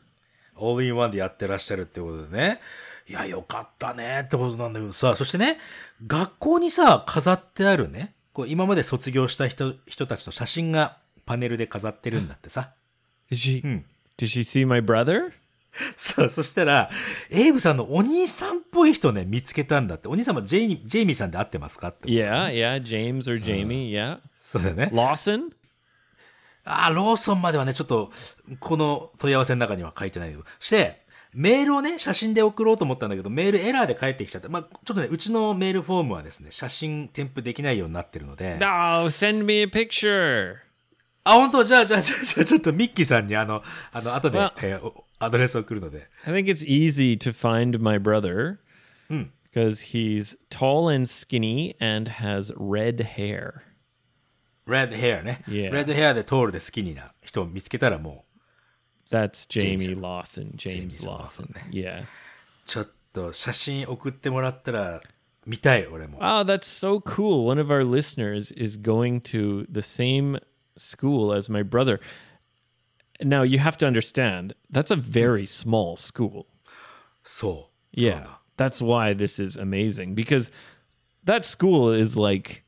[0.57, 2.61] オールインワンでやってらっしゃるってことでね。
[3.09, 5.59] いや、よかったねってことなんだけどさ、そしてね、
[6.07, 12.75] 学校にさ、飾ってあるね、こう今まで卒業した人、人たちの写真がパネルで飾ってるんだってさ。
[13.31, 13.63] Did she?
[14.17, 15.33] Did she see my brother?
[15.96, 16.90] そう、そしたら、
[17.30, 20.08] エイブさんのお兄さんっぽい人ね、見つけたんだって。
[20.08, 22.08] お兄さんもジェイミジェイミーさんで会ってますかって。
[22.08, 22.82] Yeah, yeah.
[22.82, 23.92] James or Jamie?
[23.92, 24.20] Yeah.
[24.42, 24.90] そうだよね。
[24.94, 25.52] Lawson?
[26.64, 28.12] ああ、ローソンまではね、ちょっと、
[28.60, 30.44] この問い合わせの中には書いてないけど。
[30.60, 34.50] して、メールをね、写真で送ろうと思ったんだけど、メールエラーで返ってきちゃって。
[34.50, 38.58] まあ、ちょっとね、うちのメールフォームはですね、写真添付できないようになってるので。
[38.60, 38.66] No,
[39.10, 40.56] send me a picture.
[41.24, 41.64] あ、本当？
[41.64, 43.62] じゃあ、じゃあ、じゃあ、じゃあちょっとミッキーさんにあの、
[43.92, 46.09] あの、後で、えーおアドレスを送るので。
[46.27, 48.59] I think it's easy to find my brother
[49.53, 53.63] because he's tall and skinny and has red hair.
[54.67, 55.43] red hair ね。
[55.49, 55.71] Yeah.
[55.71, 58.25] red hair で通るで好きにな人を見つけたらも
[59.11, 60.01] う、 That's Jamie James.
[60.01, 60.53] Lawson.
[60.57, 61.47] James, James Lawson.
[61.53, 62.05] Lawson, Yeah.
[62.65, 65.03] ちょっと写真送ってもらったら、
[65.45, 66.19] 見たい、俺も。
[66.21, 67.45] Wow, that's so cool.
[67.45, 70.39] One of our listeners is going to the same
[70.77, 72.01] school as my brother.
[73.21, 76.47] Now, you have to understand, that's a very small school.
[77.25, 78.01] そう。
[78.01, 78.39] Yeah.
[78.57, 80.51] That's why this is amazing because
[81.25, 82.65] that school is like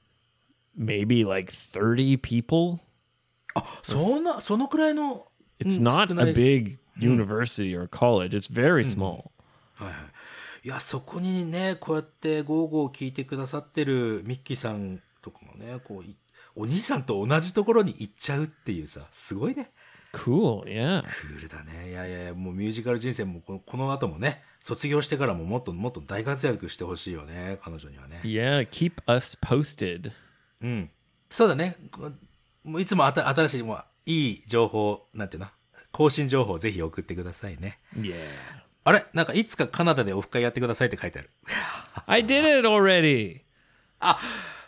[0.76, 2.80] maybe like 30 people.
[3.82, 5.26] そんな、そのくらいの、
[5.60, 8.36] It's うん not 少ない a です big university or college.
[8.36, 9.30] It's very small.
[10.62, 16.16] いや、そこにね、こうやってゴーゴー聞いてくださってるミッキーさんとかもね、こうい、
[16.56, 19.70] お兄さんと同じところに行っちゃうっていうさ、すごいね。
[20.13, 20.63] Cool.
[20.65, 21.03] Yeah.
[21.03, 21.89] クールだね。
[21.89, 28.21] いやいやいや、もうミュージカル人生もこのこの後もね、卒業してからももっともっと大活躍してほしいよね、彼女にはね。
[28.23, 28.67] Yeah.
[28.69, 30.11] Keep us posted.
[30.61, 30.89] うん。
[31.29, 31.75] そうだね。
[32.63, 35.47] もういつもあた新しい、もういい情報、なんていうの？
[35.91, 37.79] 更新情報をぜひ送ってくださいね。
[37.95, 38.15] Yeah.
[38.85, 39.05] あれ？
[39.13, 41.29] なんかいつかカナダでオフ会やってくださいって書いてある。
[42.07, 43.41] I did it already.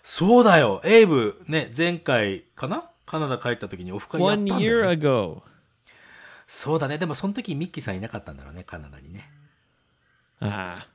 [0.04, 0.82] そうだよ。
[0.84, 2.91] エイブ、ね、前回かな？
[3.12, 4.92] カナダ帰った時にオフ会やった One んだ year よ、ね。
[4.92, 5.42] ago.
[6.48, 6.98] そうだね。
[6.98, 9.30] でもその時ミッキーさんいなかったんだろうね、カナダにね。
[10.40, 10.86] Ah.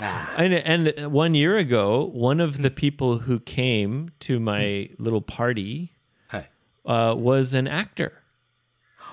[0.00, 5.20] あ And, and one year ago, one of the people who came to my little
[5.20, 5.90] party
[6.86, 8.12] uh, was an actor.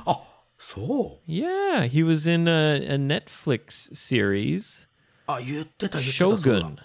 [0.06, 0.22] あ、
[0.58, 1.30] そう。
[1.30, 4.88] Yeah, he was in a, a Netflix series,
[5.28, 6.26] あ、言ってた、言ってた。
[6.26, 6.78] Shogun.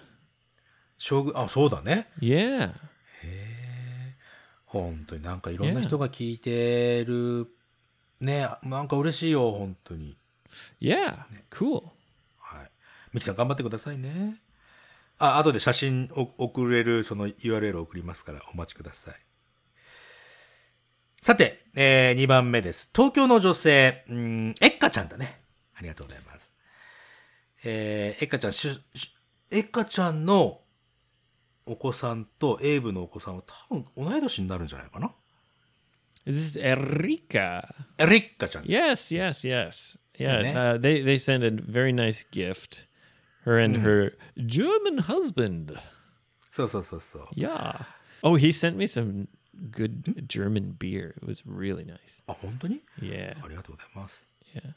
[0.98, 2.08] 将軍、あ、そうだね。
[2.20, 2.72] Yeah.
[4.70, 7.48] 本当になんかいろんな人が聞いてる。
[8.20, 10.16] ね、なんか嬉しいよ、本当に。
[10.80, 11.24] Yeah.
[11.50, 11.82] Cool.
[12.38, 12.70] はい。
[13.12, 14.36] ミキさん頑張ってくださいね。
[15.18, 19.14] あ、後で写真を送れるその URL を送りますからお待ちください。
[21.20, 22.90] さて、えー、2番目です。
[22.94, 25.40] 東京の女性、うん、えっかちゃんだね。
[25.76, 26.54] ありがとうございます。
[27.64, 28.80] えー、えっかちゃん、しゅ、
[29.50, 30.60] えっかちゃんの
[31.70, 35.12] お子さんとエイブのお子さんは多分同い年になるんじゃないかな
[36.26, 37.66] Is this Erika?
[37.98, 39.14] えリッカちゃんです。
[39.14, 39.98] Yes, yes, yes.
[40.18, 40.52] Yeah, Okay.
[40.54, 42.88] uh, they they sent a very nice gift.
[43.46, 45.78] Her and her German husband.
[46.50, 47.28] そうそうそうそう。
[47.34, 47.86] Yeah.
[48.22, 49.28] Oh, he sent me some
[49.70, 51.14] good German beer.
[51.22, 52.22] It was really nice.
[52.26, 53.42] あ、本当に Yeah.
[53.42, 54.28] ありがとうございます。
[54.54, 54.74] Yeah.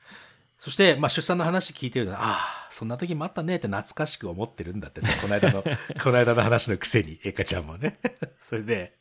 [0.63, 2.23] そして、まあ、出産の話聞いてるのは、あ
[2.67, 5.61] あ、そんな時もあったねって懐かしく思ってるんだってさ、この間の、
[6.01, 7.99] この間の話のくせに、エカちゃんもね。
[8.39, 8.95] それで、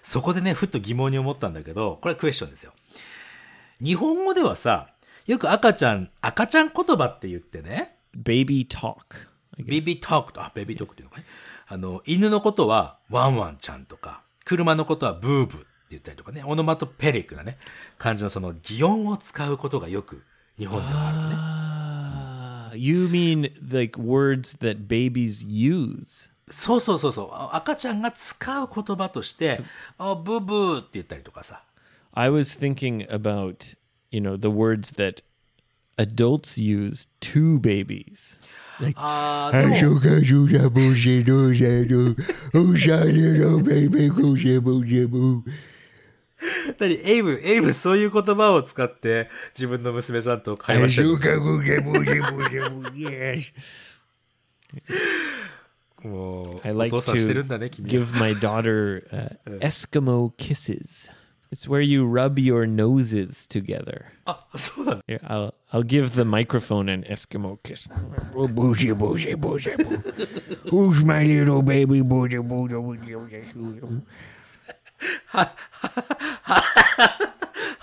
[0.00, 2.72] そこでね、ふっと疑問に思ったんだけど、これクエスチョンですよ。
[3.82, 4.94] 日本語ではさ、
[5.26, 8.94] よく赤ちゃん、赤ちゃん言葉って言ってね、Baby talk.
[9.58, 9.66] I guess.
[9.68, 11.26] ベビートークと、あ、ベビートークっていうのかね。
[11.66, 17.58] あの、犬のことはワンワンちゃんとか、車のことはブーブーって言ったりとかね、オノマトペリックなね、
[17.98, 20.24] 感じのその擬音を使うことがよく
[20.57, 21.35] 日本ではあるのね。
[22.73, 26.31] Ah, you mean like words that babies use?
[26.51, 27.29] そうそうそうそう。
[27.31, 29.59] あ赤ちゃんが使う言葉として、
[29.97, 31.63] あ、ブーブーって言ったりとかさ。
[32.13, 33.75] I was thinking about,
[34.11, 35.21] you know, the words that
[35.97, 38.39] adults use to babies.
[38.95, 41.87] あーでも、そうか、そうだ、ボシドシャ
[42.53, 45.43] ド、おしゃれのベイベーコシェボシェボ。
[46.78, 53.52] 何エイブ、エイブそういう言葉を使って自分の娘さんと会話してるそうか、ボシェボシェボシェボ、Yes。
[56.02, 58.04] もう、I お like 父さんしてる to んだね、君は。
[58.04, 61.10] give my daughter uh, Eskimo kisses.
[61.50, 64.06] It's where you rub your noses together.
[64.26, 65.04] あ、そうなんだ。
[65.06, 67.88] Here, I'll I'll give the microphone an Eskimo kiss.
[68.34, 70.68] Oh, boshi, boshi, boshi, boshi.
[70.68, 72.02] Who's my little baby?
[72.02, 72.38] Boshi,
[75.32, 75.48] boshi,
[75.82, 75.98] boshi,
[76.44, 77.34] boshi.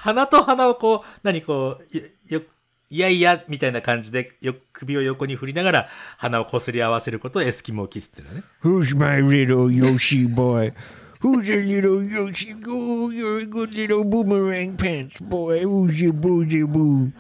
[0.02, 2.04] 鼻と鼻をこう、何こう、よ、
[2.40, 2.42] よ
[2.90, 8.44] いやいや、みたいな感じで、よ、首を横に振りながら、鼻をこすり合わせることをエスキモーキスっていうのね。
[8.64, 10.74] Who's my little Yoshi boy?
[11.22, 12.56] Who's a little Yoshi?
[12.66, 15.64] Oh, you're a good little boomerang pants boy.
[15.64, 17.12] Who's boosy boo?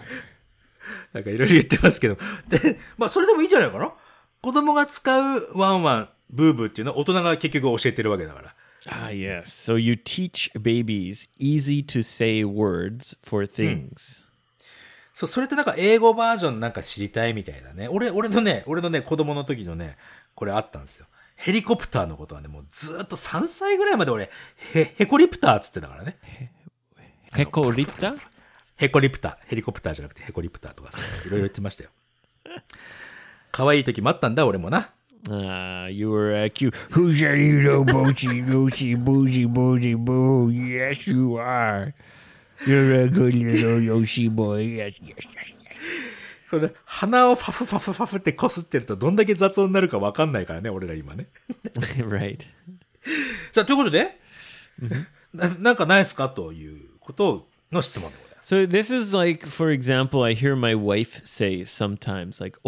[1.14, 2.18] なんかいろいろ言ってますけど。
[2.50, 3.94] で、まあそれでもいいんじゃないかな
[4.42, 8.56] 子供が使うワンワン、ブーブーっていうのは大人が結局教えてるわけだから。
[8.88, 9.52] Ah, yes.
[9.52, 14.28] So you teach babies easy to say words for things.
[15.13, 17.88] そう、それってなんか英語バージョンなんか知りたいみたいだね。
[17.88, 19.98] 俺、俺のね、俺のね、子供の時のね、
[20.34, 21.06] これあったんですよ。
[21.36, 24.32] ヘリコプターのことはね、もうずーっと3歳ぐらいまで俺、
[24.74, 26.17] ヘ、ヘコリプターっつってたからね。
[27.34, 28.17] Hekorita?
[28.76, 29.38] ヘコリプター。
[29.48, 31.91] ヘリコプターじゃなくてヘコリプターとかさ、いろいろ言ってましたよ。
[33.52, 34.89] 可愛い時もあったんだ、俺もな。
[35.30, 36.74] Ah, you were uh, cute.
[36.92, 40.50] Who's a little boosy, Yoshi, boozy, boozy, boo?
[40.50, 41.94] Yes, you are.
[42.66, 44.62] You're a good little Yoshi boy.
[44.62, 45.82] Yes, yes, yes, yes.
[46.50, 51.28] これ、鼻をファフファフファフってこすってるとどんだけ雑音になるかわかんないからね、俺ら今ね。
[52.10, 52.40] right.
[53.52, 54.17] さあ、ということで、
[55.34, 58.54] ななんかないですかということの質問でございます。
[58.56, 62.60] So this is like, for example, I hear my wife say sometimes, like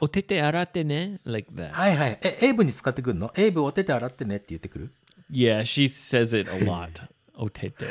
[0.00, 1.72] "otete." Otete arate ne, like that.
[1.72, 2.18] はいはい。
[2.22, 3.32] え、エイブに使ってくるの？
[3.36, 4.92] エイブお手手洗ってねって言ってくる
[5.30, 7.08] ？Yeah, she says it a lot.
[7.36, 7.90] Otete.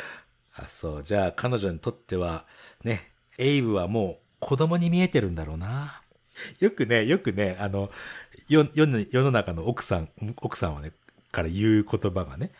[0.54, 1.02] あ、そう。
[1.02, 2.46] じゃあ、彼女にとっては、
[2.84, 6.02] ね、エイブはもう子供に見えてるんだろうな。
[6.58, 7.90] よくね、よくね、あの、
[8.48, 10.08] 世世の世の中の奥さん、
[10.40, 10.92] 奥さんはね、
[11.32, 12.50] から言う言葉がね、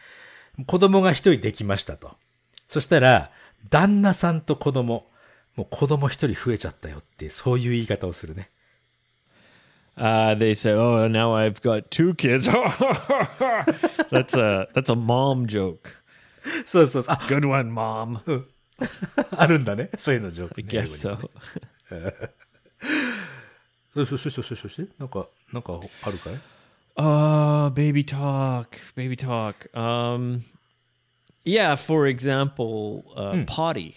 [0.66, 2.16] 子供が一人できましたと。
[2.68, 3.30] そしたら、
[3.70, 5.08] 旦那さんと子供、
[5.56, 8.50] もう子供一人増えちゃったよって、そういう言い方をするね。
[9.97, 12.45] Uh, they say, "Oh, now I've got two kids."
[14.09, 15.95] that's a that's a mom joke.
[16.65, 17.15] そうそうそう。
[17.15, 18.19] あ、 Good one, mom.
[19.37, 19.89] あるんだね。
[19.97, 20.69] そういうのジョーク、 I ね。
[20.81, 22.13] guess 英語に so.
[23.93, 26.33] そそそそそそしてなんか、なんかあるかい
[26.95, 29.67] Uh, baby talk, baby talk.
[29.73, 30.43] Um,
[31.43, 33.95] yeah, for example, uh, potty.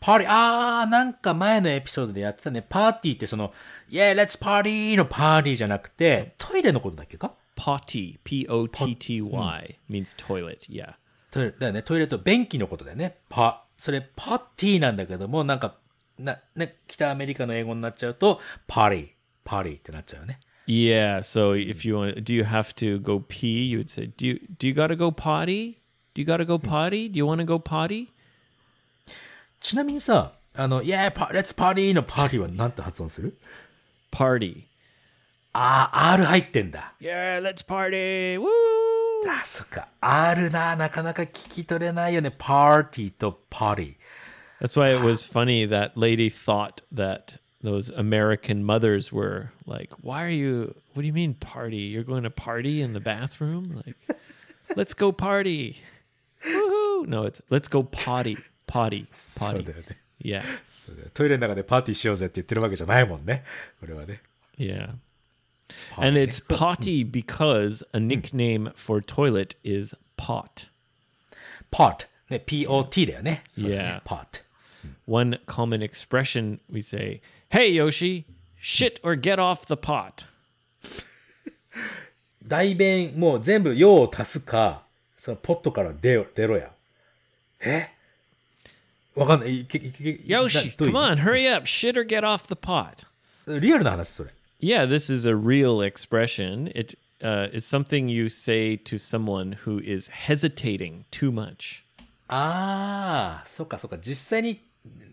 [0.00, 2.64] パーティー、あー、なんか前のエピソードでやってたね。
[2.66, 3.52] パーティーってその、
[3.90, 10.60] Yeah, let's party のパーティーじゃなくて、トイレのことだっけか Potty, P O T T Y, means toilet.
[10.70, 10.94] Yeah.
[11.30, 11.82] トイレだよね。
[11.82, 13.18] トイレと便器のことだよね。
[13.28, 15.76] パ、それパーティーなんだけども、なんか、
[16.18, 19.08] な、ね、北アメリカの英語になっちゃうと、パーティー、
[19.44, 20.40] パーティーってなっちゃうよね。
[20.66, 21.18] Yeah.
[21.18, 23.68] So if you want, do you have to go pee?
[23.68, 25.80] You would say, do you do you gotta go potty?
[26.14, 27.10] Do you gotta go potty?
[27.10, 28.08] Do you want to go potty?
[29.59, 33.37] ちなみにさ、あの、Yeah, pa- let's party のパーティーはなんて発音する
[34.11, 34.63] Party.
[35.53, 36.93] あー、R 入ってんだ。
[37.01, 38.37] Yeah, let's party.
[38.39, 38.45] Woo!
[39.29, 39.87] あ、そっか。
[40.01, 42.31] R な、なかなか聞き取れないよね。
[42.37, 43.95] パーティーとパーティー。
[44.61, 50.23] That's why it was funny that lady thought that those American mothers were like, "Why
[50.23, 50.75] are you?
[50.93, 51.77] What do you mean party?
[51.93, 53.81] You're going to party in the bathroom?
[53.85, 53.97] Like,
[54.75, 55.81] let's go party.
[56.45, 57.05] Woohoo!
[57.07, 58.37] No, it's let's go potty,
[58.70, 59.84] Potty, そう.だよね。
[60.22, 60.42] Yeah,
[60.78, 63.44] そうだよトイレの中でパーティーしようぜって言ってるわけじゃないもんね。
[63.80, 64.20] これはね。
[64.58, 64.92] yeah.
[65.96, 70.66] And it's potty because a nickname for toilet is pot.
[71.70, 72.06] pot。
[72.28, 73.42] ね、P-O-T だよね。
[73.56, 74.02] Yeah.
[74.02, 74.42] pot。
[75.06, 78.24] One common expression we say, "Hey Yoshi,
[78.60, 80.24] shit or get off the pot."
[82.46, 84.82] 代弁、もう全部用を足すか、
[85.16, 86.72] そのポットから出よ出ろや。
[87.60, 87.90] え
[89.15, 89.61] わかんない。
[89.61, 93.05] いけいけいけ Yoshi, などういう come on, hurry up, shit or get off the pot.
[93.59, 94.31] リアルな話、それ。
[94.59, 96.71] Yeah, this is a real expression.
[96.75, 101.83] It uh, is something you say to someone who is hesitating too much.
[102.27, 103.97] ああ、そっかそっか。
[103.97, 104.59] 実際に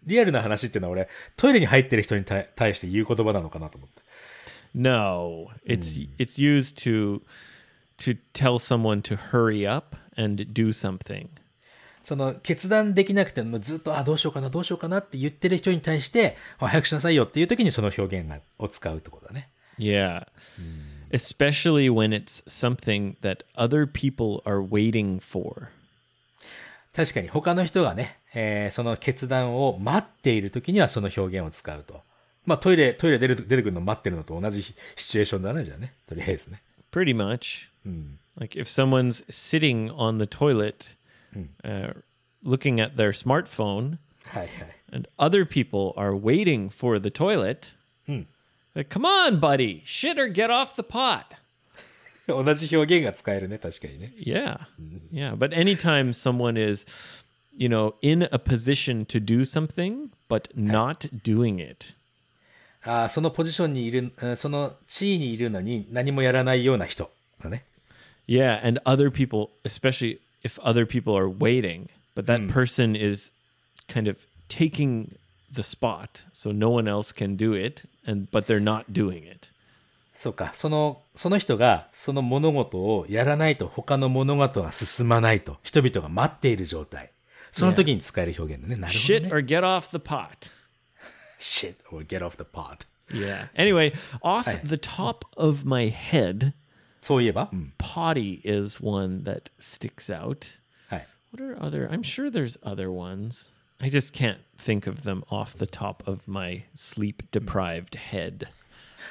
[0.05, 4.03] リアルな話っていうのは俺、トイレに入ってる人に対対して言う言葉なのかなと思って。
[4.75, 7.21] No, it's it's used to
[7.99, 11.29] to tell someone to hurry up and do something.
[12.08, 19.50] その決断できなくてもうずっと、あ、どうしようかな、どうしようかなって言ってる人に対して、あ早くしなさいよっていう時にその表現がを使うってことだね。
[19.78, 20.26] Yeah.
[21.12, 25.68] Especially when it's something that other people are waiting for.
[26.96, 32.04] 確かに他の人がね、えーその決断を待っている時にはその表現を使うと。
[32.46, 35.92] まあトイレ、トイレ出る出てくるの待ってるのと同じシチュエーションだね、じゃあね。
[36.08, 36.62] とりあえずね。
[36.90, 37.68] Pretty much.
[38.40, 40.96] Like if someone's sitting on the toilet,
[41.65, 41.93] uh,
[42.43, 44.51] looking at their smartphone, はいはい。
[44.93, 47.75] and other people are waiting for the toilet,
[48.75, 51.37] like, come on, buddy, shit or get off the pot.
[52.27, 54.13] 同じ表現が使えるね、確かにね。
[54.17, 54.61] Yeah.
[55.13, 55.37] Yeah.
[55.37, 56.87] But anytime someone is,
[57.57, 61.95] you know, in a position to do something, but not doing it,
[62.85, 67.11] ああ、そのポジションにいる、うんその地位にいるのに何もやらないような人
[67.41, 67.65] だね。
[68.27, 73.33] yeah, and other people, especially if other people are waiting, but that person is
[73.89, 75.17] kind of taking
[75.53, 79.49] the spot, so no one else can do it, and but they're not doing it.
[80.15, 80.53] そうか。
[80.55, 85.59] その、その人がその物事をやらないと他の物事が進まないと。
[85.63, 87.11] 人々が待っている状態。
[87.51, 88.77] その時に使える表現だね。
[88.77, 89.29] なるほど Shit ね。
[89.33, 90.51] or get off the pot.
[91.43, 92.85] shit or get off the pot.
[93.13, 93.49] Yeah.
[93.57, 93.93] Anyway,
[94.23, 96.55] off the top of my head,
[97.07, 97.73] そういえば、うん。
[97.79, 100.47] potty is one that sticks out.
[100.89, 101.07] はい。
[101.33, 101.89] What are other?
[101.91, 103.51] I'm sure there's other ones.
[103.79, 108.47] I just can't think of them off the top of my sleep deprived head.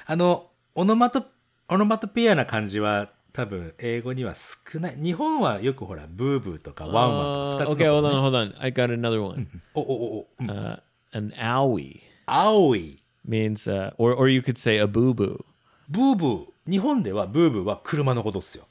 [0.05, 1.25] あの、オノマト、
[1.67, 4.95] オノマトペアな感じは多分英語には少ない。
[4.95, 8.53] 日本はよくほら、ブーブーとかワンワン Uh, とか二つ okay, の hold こと、 on, ね。
[8.53, 8.63] hold on.
[8.63, 9.47] I got another one.
[9.73, 10.49] お、お、お、お、うん。
[10.49, 10.79] Uh,
[11.11, 13.03] an owie 青い。
[13.27, 15.43] means, uh, or or you could say a boo boo.
[15.89, 16.45] ブーブー。
[16.68, 18.66] 日本ではブーブーは車のことですよ。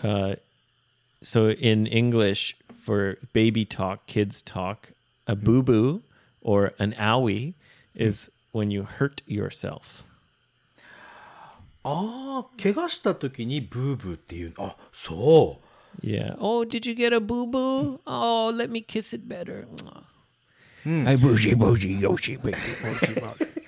[0.00, 0.38] Uh,
[1.22, 4.92] so in English, for baby talk, kids talk,
[5.26, 6.00] a boo boo
[6.40, 7.54] or an owie
[7.94, 10.04] is when you hurt yourself.
[11.82, 14.54] ああ、怪我した時にブーブーっていう。
[14.58, 16.06] あ、そう。
[16.06, 16.36] Yeah.
[16.38, 18.00] Oh, did you get a boo boo?
[18.06, 19.66] Oh, let me kiss it better.
[20.84, 23.59] Hey, booshy, booshy, yoshi, booshy.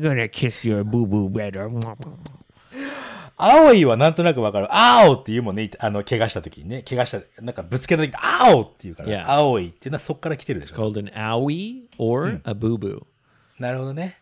[0.00, 1.68] Gonna kiss your boo boo better.
[3.40, 4.66] 青いはなんとなくわかる。
[4.68, 5.70] 青って言うもんね。
[5.78, 6.82] あの、怪我した時にね。
[6.82, 9.30] 怪我した、なんかぶつけた時に、青って言うから、Yeah.
[9.30, 10.76] 青いっていうのはそっから来てるでしょ。
[10.76, 13.04] Called an owie or a boo boo.
[13.60, 14.18] なるほどね。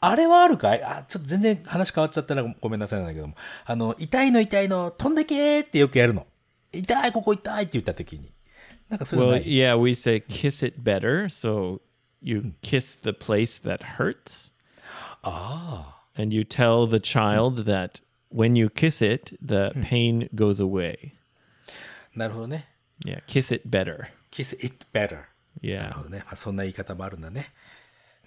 [0.00, 0.82] あれはあるかい？
[0.82, 3.34] あ、ちょっと全然話変わっちゃったらごめんなさいなんだけども。
[3.64, 6.26] あの、痛いの痛いの、飛んでけーってよくやるの。
[6.72, 8.32] 痛い、ここ痛いって言った時に。
[8.88, 11.26] なんかそういうの Well, ない？Yeah, we say kiss it better.
[11.26, 11.80] So
[12.20, 14.52] you kiss the place that hurts.
[16.16, 18.00] And you tell the child that
[18.30, 21.14] when you kiss it, the pain goes away.
[22.14, 22.66] なるほどね。
[23.04, 24.08] Yeah, kiss it better.
[24.30, 25.14] kiss it better.
[25.14, 25.28] なる
[25.60, 25.92] Yeah.
[25.92, 26.18] ほどね。
[26.26, 27.52] まあ、そんな言い方もあるんだね。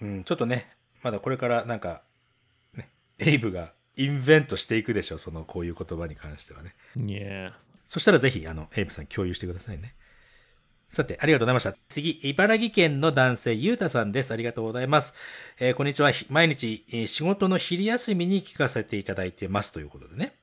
[0.00, 0.68] うん、ちょっとね、
[1.02, 2.02] まだこれからなんか、
[2.74, 6.74] ね、エイブがインベントしていくでしょ、そのこういう言葉に関してはね。
[6.96, 7.52] Yeah.
[7.86, 9.94] そしたらぜひ、あの、エイブさん共有してくださいね。
[10.92, 11.74] さて、ありがとうございました。
[11.88, 14.30] 次、茨城県の男性、ゆうたさんです。
[14.30, 15.14] ありがとうございます。
[15.58, 16.10] えーこんにちは。
[16.10, 20.34] ひ毎日、えー仕事の昼休みに聞かせていただいてますということでね。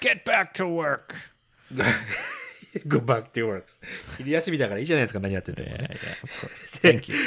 [0.00, 1.12] Get back to work.
[2.86, 3.64] Go back to work.
[4.18, 5.90] 昼休みだからいいじゃないですか、何やってても Yeah, ね。
[5.90, 6.80] yeah, course.
[7.02, 7.18] Thank you.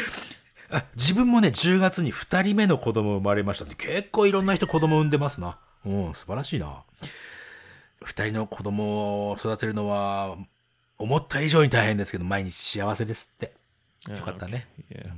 [0.72, 5.60] あ自分もね、10月に2人目の子供生まれましたって、結構いろんな人子供産んでますな。
[5.86, 6.86] うん、素晴らしいな。
[8.06, 10.38] 2人の子供を育てるのは、
[11.00, 13.54] 思った以上に大変ですけど、毎日幸せですって。
[14.08, 14.68] よかったね。
[14.91, 15.12] Yeah.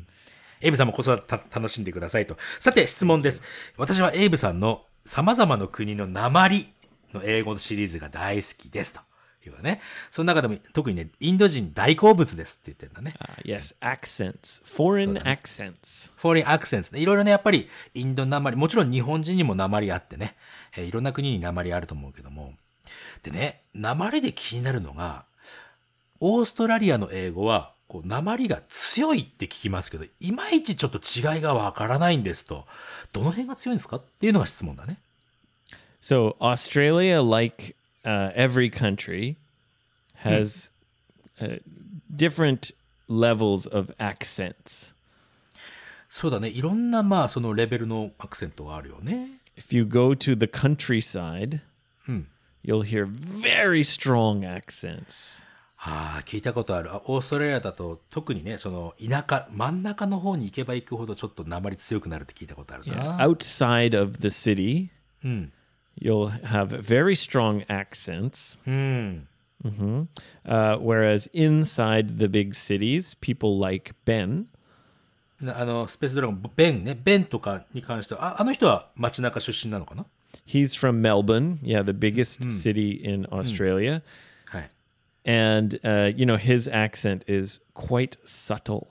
[0.61, 2.37] エイブさんも子育てた楽しんでくださいと。
[2.59, 3.43] さて、質問です。
[3.77, 6.67] 私はエイブさんの様々な国の鉛
[7.13, 9.01] の英語のシリーズが大好きですと。
[9.43, 9.81] いうかね。
[10.11, 13.15] その中でも特にね、インド人大好物ですって言ってるんだね。
[13.43, 16.11] Uh, yes, accents, foreign accents.
[16.15, 16.99] フォーリンアクセンツね。
[16.99, 20.35] いろいろね、やっぱり、インド鉛、もちろん日本人にも鉛あってね、
[20.77, 22.53] えーいろんな国に鉛あると思うけども。
[23.23, 25.25] でね、鉛で気になるのが、
[26.21, 32.65] オーストラリアの英語は、こう、鉛が強いって聞きますけど、いまいちちょっと違いがわからないんですと。
[33.11, 34.97] どの辺が強いんですかっていうのが質問だね。
[36.01, 39.35] So Australia, like uh, every country,
[40.23, 40.71] has
[41.39, 41.59] uh,
[42.15, 42.71] different
[43.07, 44.93] levels of accents.
[46.07, 46.49] そうだね。
[46.49, 49.39] いろんな、まあ、そのレベルのアクセントがあるよね。
[49.57, 51.61] If you go to the countryside,
[52.63, 55.41] you'll hear very strong accents.
[55.83, 56.91] ああ、聞いたことある。
[56.93, 63.17] あオーストラリアだと、特にね、その、田舎、真ん中の方に行けば行くほどちょっと鉛強くなるって聞いたことあるな。
[63.17, 64.89] Outside of the city,
[65.99, 68.59] you'll have very strong accents.
[68.67, 69.27] うん。
[69.63, 74.45] Uh, whereas inside the big cities, people like Ben,
[75.39, 80.05] なあの、スペースドラゴン、ベンね、ベンとかに関しては、ああの人は街中出身なのかな
[80.45, 83.91] he's from Melbourne, yeah, the biggest city in Australia.
[83.91, 84.03] はい。
[85.24, 88.86] And, uh, you know, his accent is quite subtle.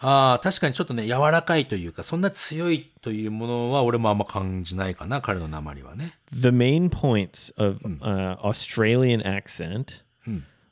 [0.00, 6.14] ああ、確かにちょっとね、柔らかいというか、そんな強いというものは俺もあんま感じないかな、彼の鉛はね。
[6.32, 10.04] The main points of uh, Australian accent,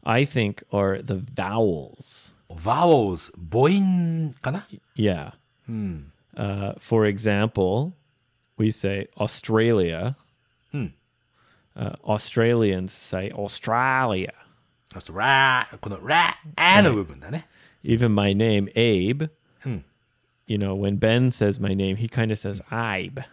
[0.05, 2.35] I think, are the vowels.
[2.65, 5.33] バオーズ、母音かな Yeah.
[6.37, 7.93] Uh, for example,
[8.57, 10.15] we say Australia.
[11.77, 14.33] Uh, Australians say Australia.
[14.95, 17.47] あとラー、このラーの部分だね。
[17.85, 19.31] Even my name, Abe.
[20.47, 23.25] You know, when Ben says my name, he kind of says Ibe.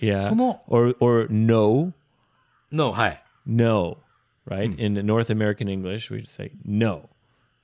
[0.00, 0.28] Yeah.
[0.28, 1.92] その Or or no,
[2.72, 3.22] の、はい。
[3.46, 3.98] no.
[4.48, 4.74] Right?
[4.78, 7.10] In North American English, we just say no.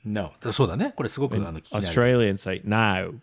[0.04, 0.32] no.
[0.52, 0.92] そうだね。
[0.94, 3.14] これすごくあの、聞き慣れてる Australians say no.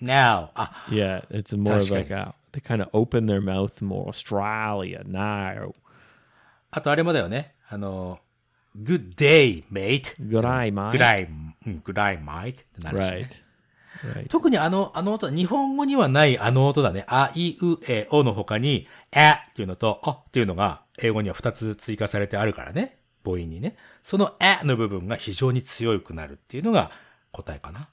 [0.00, 0.50] now.
[0.54, 3.81] あ、 Yeah, it's a more of That's like a, they kind of open their mouth
[3.81, 4.07] more.
[4.07, 5.73] Australia, no.
[6.71, 7.55] あとあれもだよね。
[7.69, 8.19] あの、
[8.81, 10.15] good day, mate.
[10.19, 10.91] Good eye, mate.
[10.91, 11.27] good day,
[11.67, 12.51] うん、good day, mate.
[12.51, 13.29] ってなるしね。
[14.03, 14.23] Right.
[14.23, 14.27] Right.
[14.27, 17.05] 特にあの、あの音、日本語にはないあの音だね。
[17.07, 22.97] あ、い、う、え、おの他に、えっていうのと、あっていうのが、英語には2つ追加されてあるからね。
[23.23, 23.75] 母音にね。
[24.01, 26.91] そのえの部分が非常に強くなるっていうのが
[27.31, 27.89] 答えかな。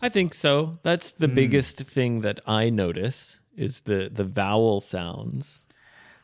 [0.00, 0.74] I think so.
[0.82, 5.65] That's the biggest thing that I notice is the the vowel sounds.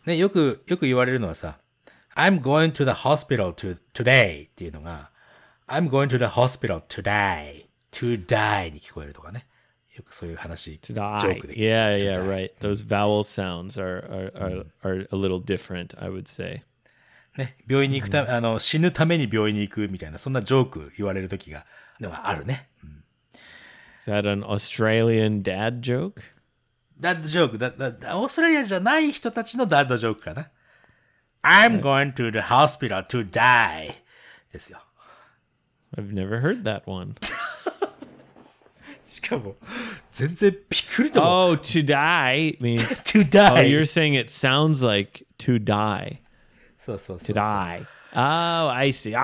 [0.05, 1.59] ね、よく、よく言われるのはさ、
[2.15, 5.11] I'm going to the hospital to, today っていうのが、
[5.67, 9.45] I'm going to the hospital today, to die に聞こえるとかね。
[9.95, 11.37] よくそういう話、ジ To ョ die.
[11.37, 12.51] ークで聞く Yeah, to yeah, die right.
[12.59, 16.63] Those vowel sounds are are, are, are a little different, I would say.
[17.37, 21.65] ね、病院に行くため、あの、死ぬために病院に行くみたいな、そんなジョーク言われる時が、
[21.99, 22.69] のがあるね。
[23.99, 26.21] Is that an Australian dad joke?
[26.99, 30.49] ダッドジョーク、だ、だ、だオーストラリアじゃない人たちのダッドジョークかな。
[31.41, 33.93] I'm going to the hospital to die
[34.51, 34.81] ですよ。
[35.97, 37.15] I've never heard that one.
[39.01, 39.55] しかも、
[40.11, 41.47] 全然ピクリとも。
[41.51, 42.79] Oh, to die means.
[43.03, 43.63] to Oh, die.
[43.69, 46.19] you're saying it sounds like to die.
[46.77, 47.35] そうそうそうそう。
[47.35, 47.85] To die.
[48.16, 49.16] Oh, I see.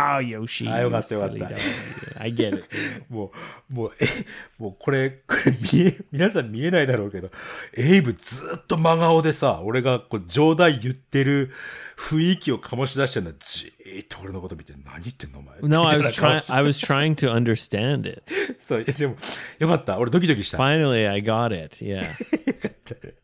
[0.72, 2.22] あ、よかったよかった。
[2.22, 2.62] I get
[3.08, 3.32] も
[3.70, 4.06] う、もう、え、
[4.58, 7.30] もうこれ、これ見え、皆さん見えないだろうけど、
[7.76, 11.52] エイブずっと真顔でさ、俺がこう冗談言ってる、
[12.00, 15.58] 雰囲気を醸し出してるのじーっと俺のこと見て、何言ってんのお前。
[15.60, 16.40] No, I み was たいな顔 trying.
[16.40, 18.22] して I was trying to understand it.
[18.58, 19.16] そう、でも、
[19.58, 19.98] よかった。
[19.98, 20.56] 俺ドキドキした。
[20.56, 21.76] Finally, I got it.
[21.84, 22.02] Yeah.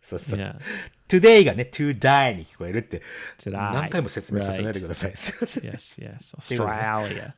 [0.01, 0.39] そうそう。
[0.39, 0.59] Yeah.
[1.09, 3.03] today がね、to die に聞こえるって、
[3.39, 5.12] To die 何回も説明させないでください。
[5.16, 5.64] すいません。
[5.64, 6.37] Yes, yes.
[6.37, 7.33] Australia.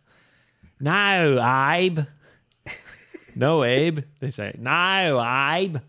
[0.81, 0.91] No,
[1.41, 2.07] Abe.
[3.37, 4.05] No, Abe.
[4.21, 5.81] They say, no, Abe.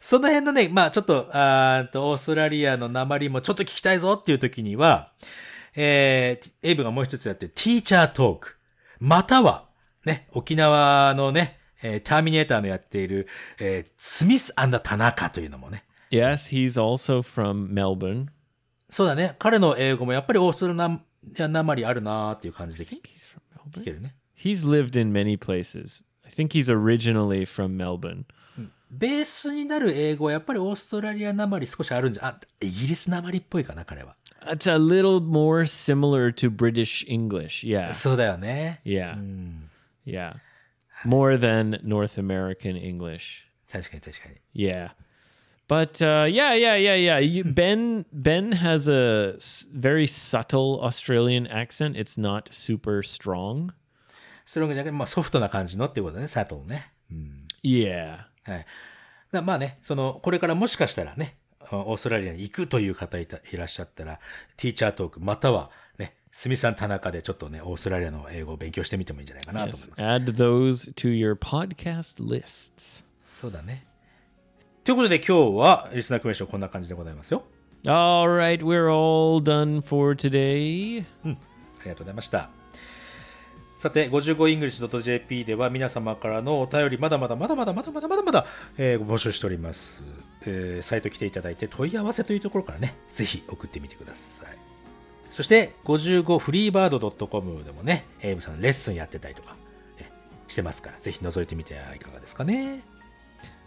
[0.00, 5.12] その辺のね、まあちょっと、あーと、オーストラリアの鉛もちょっと聞きたいぞっていう時には、
[5.74, 8.56] えー、エイブがもう一つやって、ティーチャートーク。
[8.98, 9.66] または、
[10.04, 13.28] ね、沖縄のね、えーターミネーターのやっている、
[13.58, 15.84] えースミス田中というのもね。
[16.10, 18.28] Yes, he's also from Melbourne.
[18.88, 19.34] そうだね。
[19.38, 23.00] 彼の英語もやっぱりオーストラリア鉛あるなーっていう感じで聞.
[23.84, 24.14] けるね。
[24.36, 26.02] He's lived in many places.
[26.24, 28.24] I think he's originally from Melbourne.
[28.90, 34.16] ベースになる英語はやっぱりオーストラリア鉛少しあるんじゃ、あ、イギリス鉛っぽいかな、彼は。
[34.46, 37.66] It's a little more similar to British English.
[37.66, 37.92] Yeah.
[37.92, 38.80] そうだよね。
[38.84, 39.16] Yeah.
[40.06, 40.36] Yeah.
[41.04, 43.46] More than North American English.
[43.70, 44.36] 確かに確かに。
[44.54, 44.90] Yeah.
[45.68, 47.18] But uh, yeah, yeah, yeah, yeah.
[47.18, 49.36] You, Ben Ben has a
[49.74, 51.96] very subtle Australian accent.
[51.96, 53.72] It's not super strong.
[54.44, 56.92] ストロングじゃなくて、まあソフトな感じのっていうことだね、佐藤ね。
[57.64, 58.26] Yeah.
[58.50, 58.66] はい。
[59.32, 61.36] だまあね、その、これからもしかしたらね、
[61.68, 64.20] あオーストラリアに行くという方いたいらっしゃったら、
[64.56, 69.90] ティーチャートーク、またはね、スミさん田中でちょっとね、オーストラリアの英語を勉強してみてもいいんじゃないかなと思い Yes.
[69.90, 70.02] ます。
[70.02, 73.04] Add those to your podcast lists.
[73.24, 73.84] そうだね。
[74.84, 77.42] ということで今日は、リスナークエスチョンこんな感じでございますよ。
[77.84, 81.04] All right, we're all done for today.
[81.24, 81.28] あ
[81.84, 82.50] りがとうございました。
[83.76, 88.46] さて、55english.jp では皆様からのお便り、まだまだまだまだまだまだまだまだ、
[88.78, 90.02] えー募集しております、
[90.46, 94.56] えーサイト来ていただいて問い合わせというところからね、ぜひ送ってみてください。
[95.30, 99.56] そして、55freebird.com でもね、エイブさんレッスンやってたりとか、
[99.98, 100.10] ね
[100.48, 102.80] してますから、ぜひ覗いてみてはいかがですかね。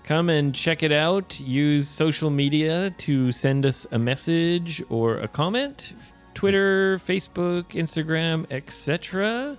[0.08, 1.40] Come and check it out.
[1.40, 5.94] Use social media to send us a message or a comment.
[6.34, 9.56] Twitter, Facebook, Instagram, etc.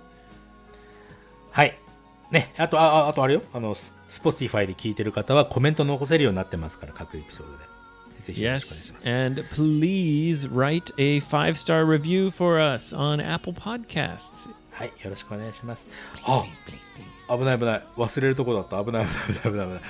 [1.51, 1.77] はい。
[2.31, 3.41] ね、あと、あ、ああとあれよ。
[3.53, 7.71] あの、ス Spotify で聞いてる方はコメント残せるようになってますから、各エピソードで。
[8.21, 9.09] ぜひよろしくお願いし Yes, ます。
[9.09, 14.49] and please write a five star review for us on Apple Podcasts.
[14.71, 15.89] はい、よろしくお願いします。
[16.23, 16.43] あ.
[17.37, 17.83] 危ない危ない。
[17.97, 18.83] 忘れるとこだった。
[18.83, 19.81] 危ない危ない危ない危ない危ない。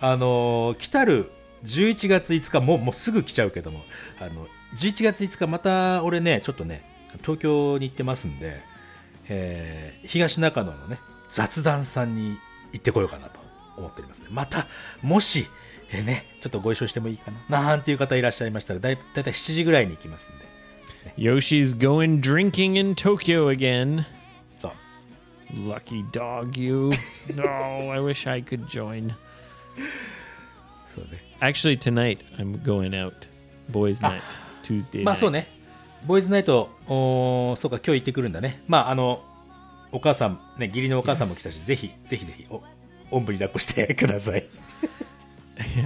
[0.00, 1.30] あのー来たる
[1.64, 3.82] 11月5日、もう、もうすぐ来ちゃうけども、
[4.20, 4.46] あの、
[4.76, 6.84] 11月5日また俺ね、ちょっとね、
[7.22, 8.60] 東京に行ってますんで、
[9.28, 10.98] えー、東中野のね、
[11.28, 12.38] 雑談さんに
[12.72, 13.40] 行ってこようかなと
[13.76, 14.28] 思っておりますね。
[14.30, 14.66] また、
[15.02, 15.46] もし、
[15.90, 17.62] えーね、ちょっとご一緒してもいいかな。
[17.62, 20.52] なんていう方いらっしゃいましたら、だいだいたい7時ぐらいに行きますんで。
[21.16, 24.04] Yoshi's going drinking in Tokyo again.
[24.56, 24.72] そう。
[25.68, 26.90] Lucky dog, you.
[27.34, 27.44] no,
[27.92, 29.14] I wish I could join.
[30.86, 31.22] そうね。
[31.40, 33.28] Actually, tonight I'm going out.
[33.70, 34.22] Boys' night.
[34.62, 35.18] Tuesday まあ night.
[35.18, 35.61] そうね。
[36.06, 38.62] ボーイズナイト、おーそうか、今日行ってくるんだね。
[38.66, 39.22] まああの、
[39.92, 42.62] お母さん、ね、義理のお母さんも来たし、ぜひ、ぜひぜひ、お、
[43.10, 44.46] おんぶに抱っこして ください。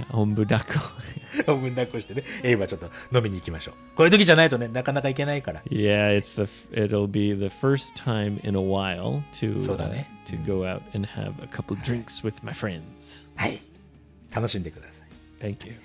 [0.09, 0.79] Ombudako.
[1.47, 3.73] おんぶに 抱っこしてね、エイブはちょっと飲みに行きましょう。
[3.95, 5.61] こういう時じゃないとね、なかなか行けないから。
[5.69, 10.09] yeah, it's the it'll be the first time in a while to そうだ uh, ね。
[10.25, 12.81] to go out and have a couple drinks with my friends.
[13.35, 13.59] はい。
[14.33, 15.07] 楽しんでください。
[15.39, 15.75] Thank you.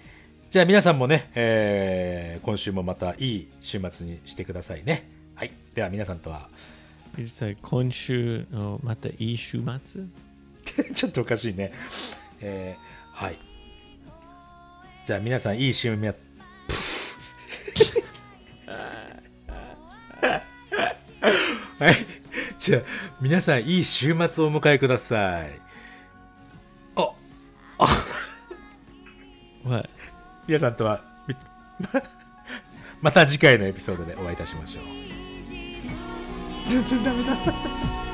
[0.53, 5.09] じゃあ皆さんもね、えー、今週もまたいい週末にしてくださいね。
[5.35, 5.53] はい。
[5.73, 6.51] では皆さんとは、
[7.17, 10.03] You said 今週のまたいい週末？
[10.93, 11.73] ちょっとおかしいね。
[12.43, 13.39] えー、はい。
[15.07, 16.13] じゃあ皆さんいい週末。
[21.79, 21.97] はい。
[22.59, 22.83] じゃあ
[23.23, 25.51] 皆さんいい週末をお迎えください。
[26.97, 27.09] あ、
[29.65, 30.02] What?
[30.53, 31.01] 皆さんとは、
[33.01, 34.85] また次回のエピソードでお会いいたしましょう。
[36.69, 38.12] 全然ダメだ。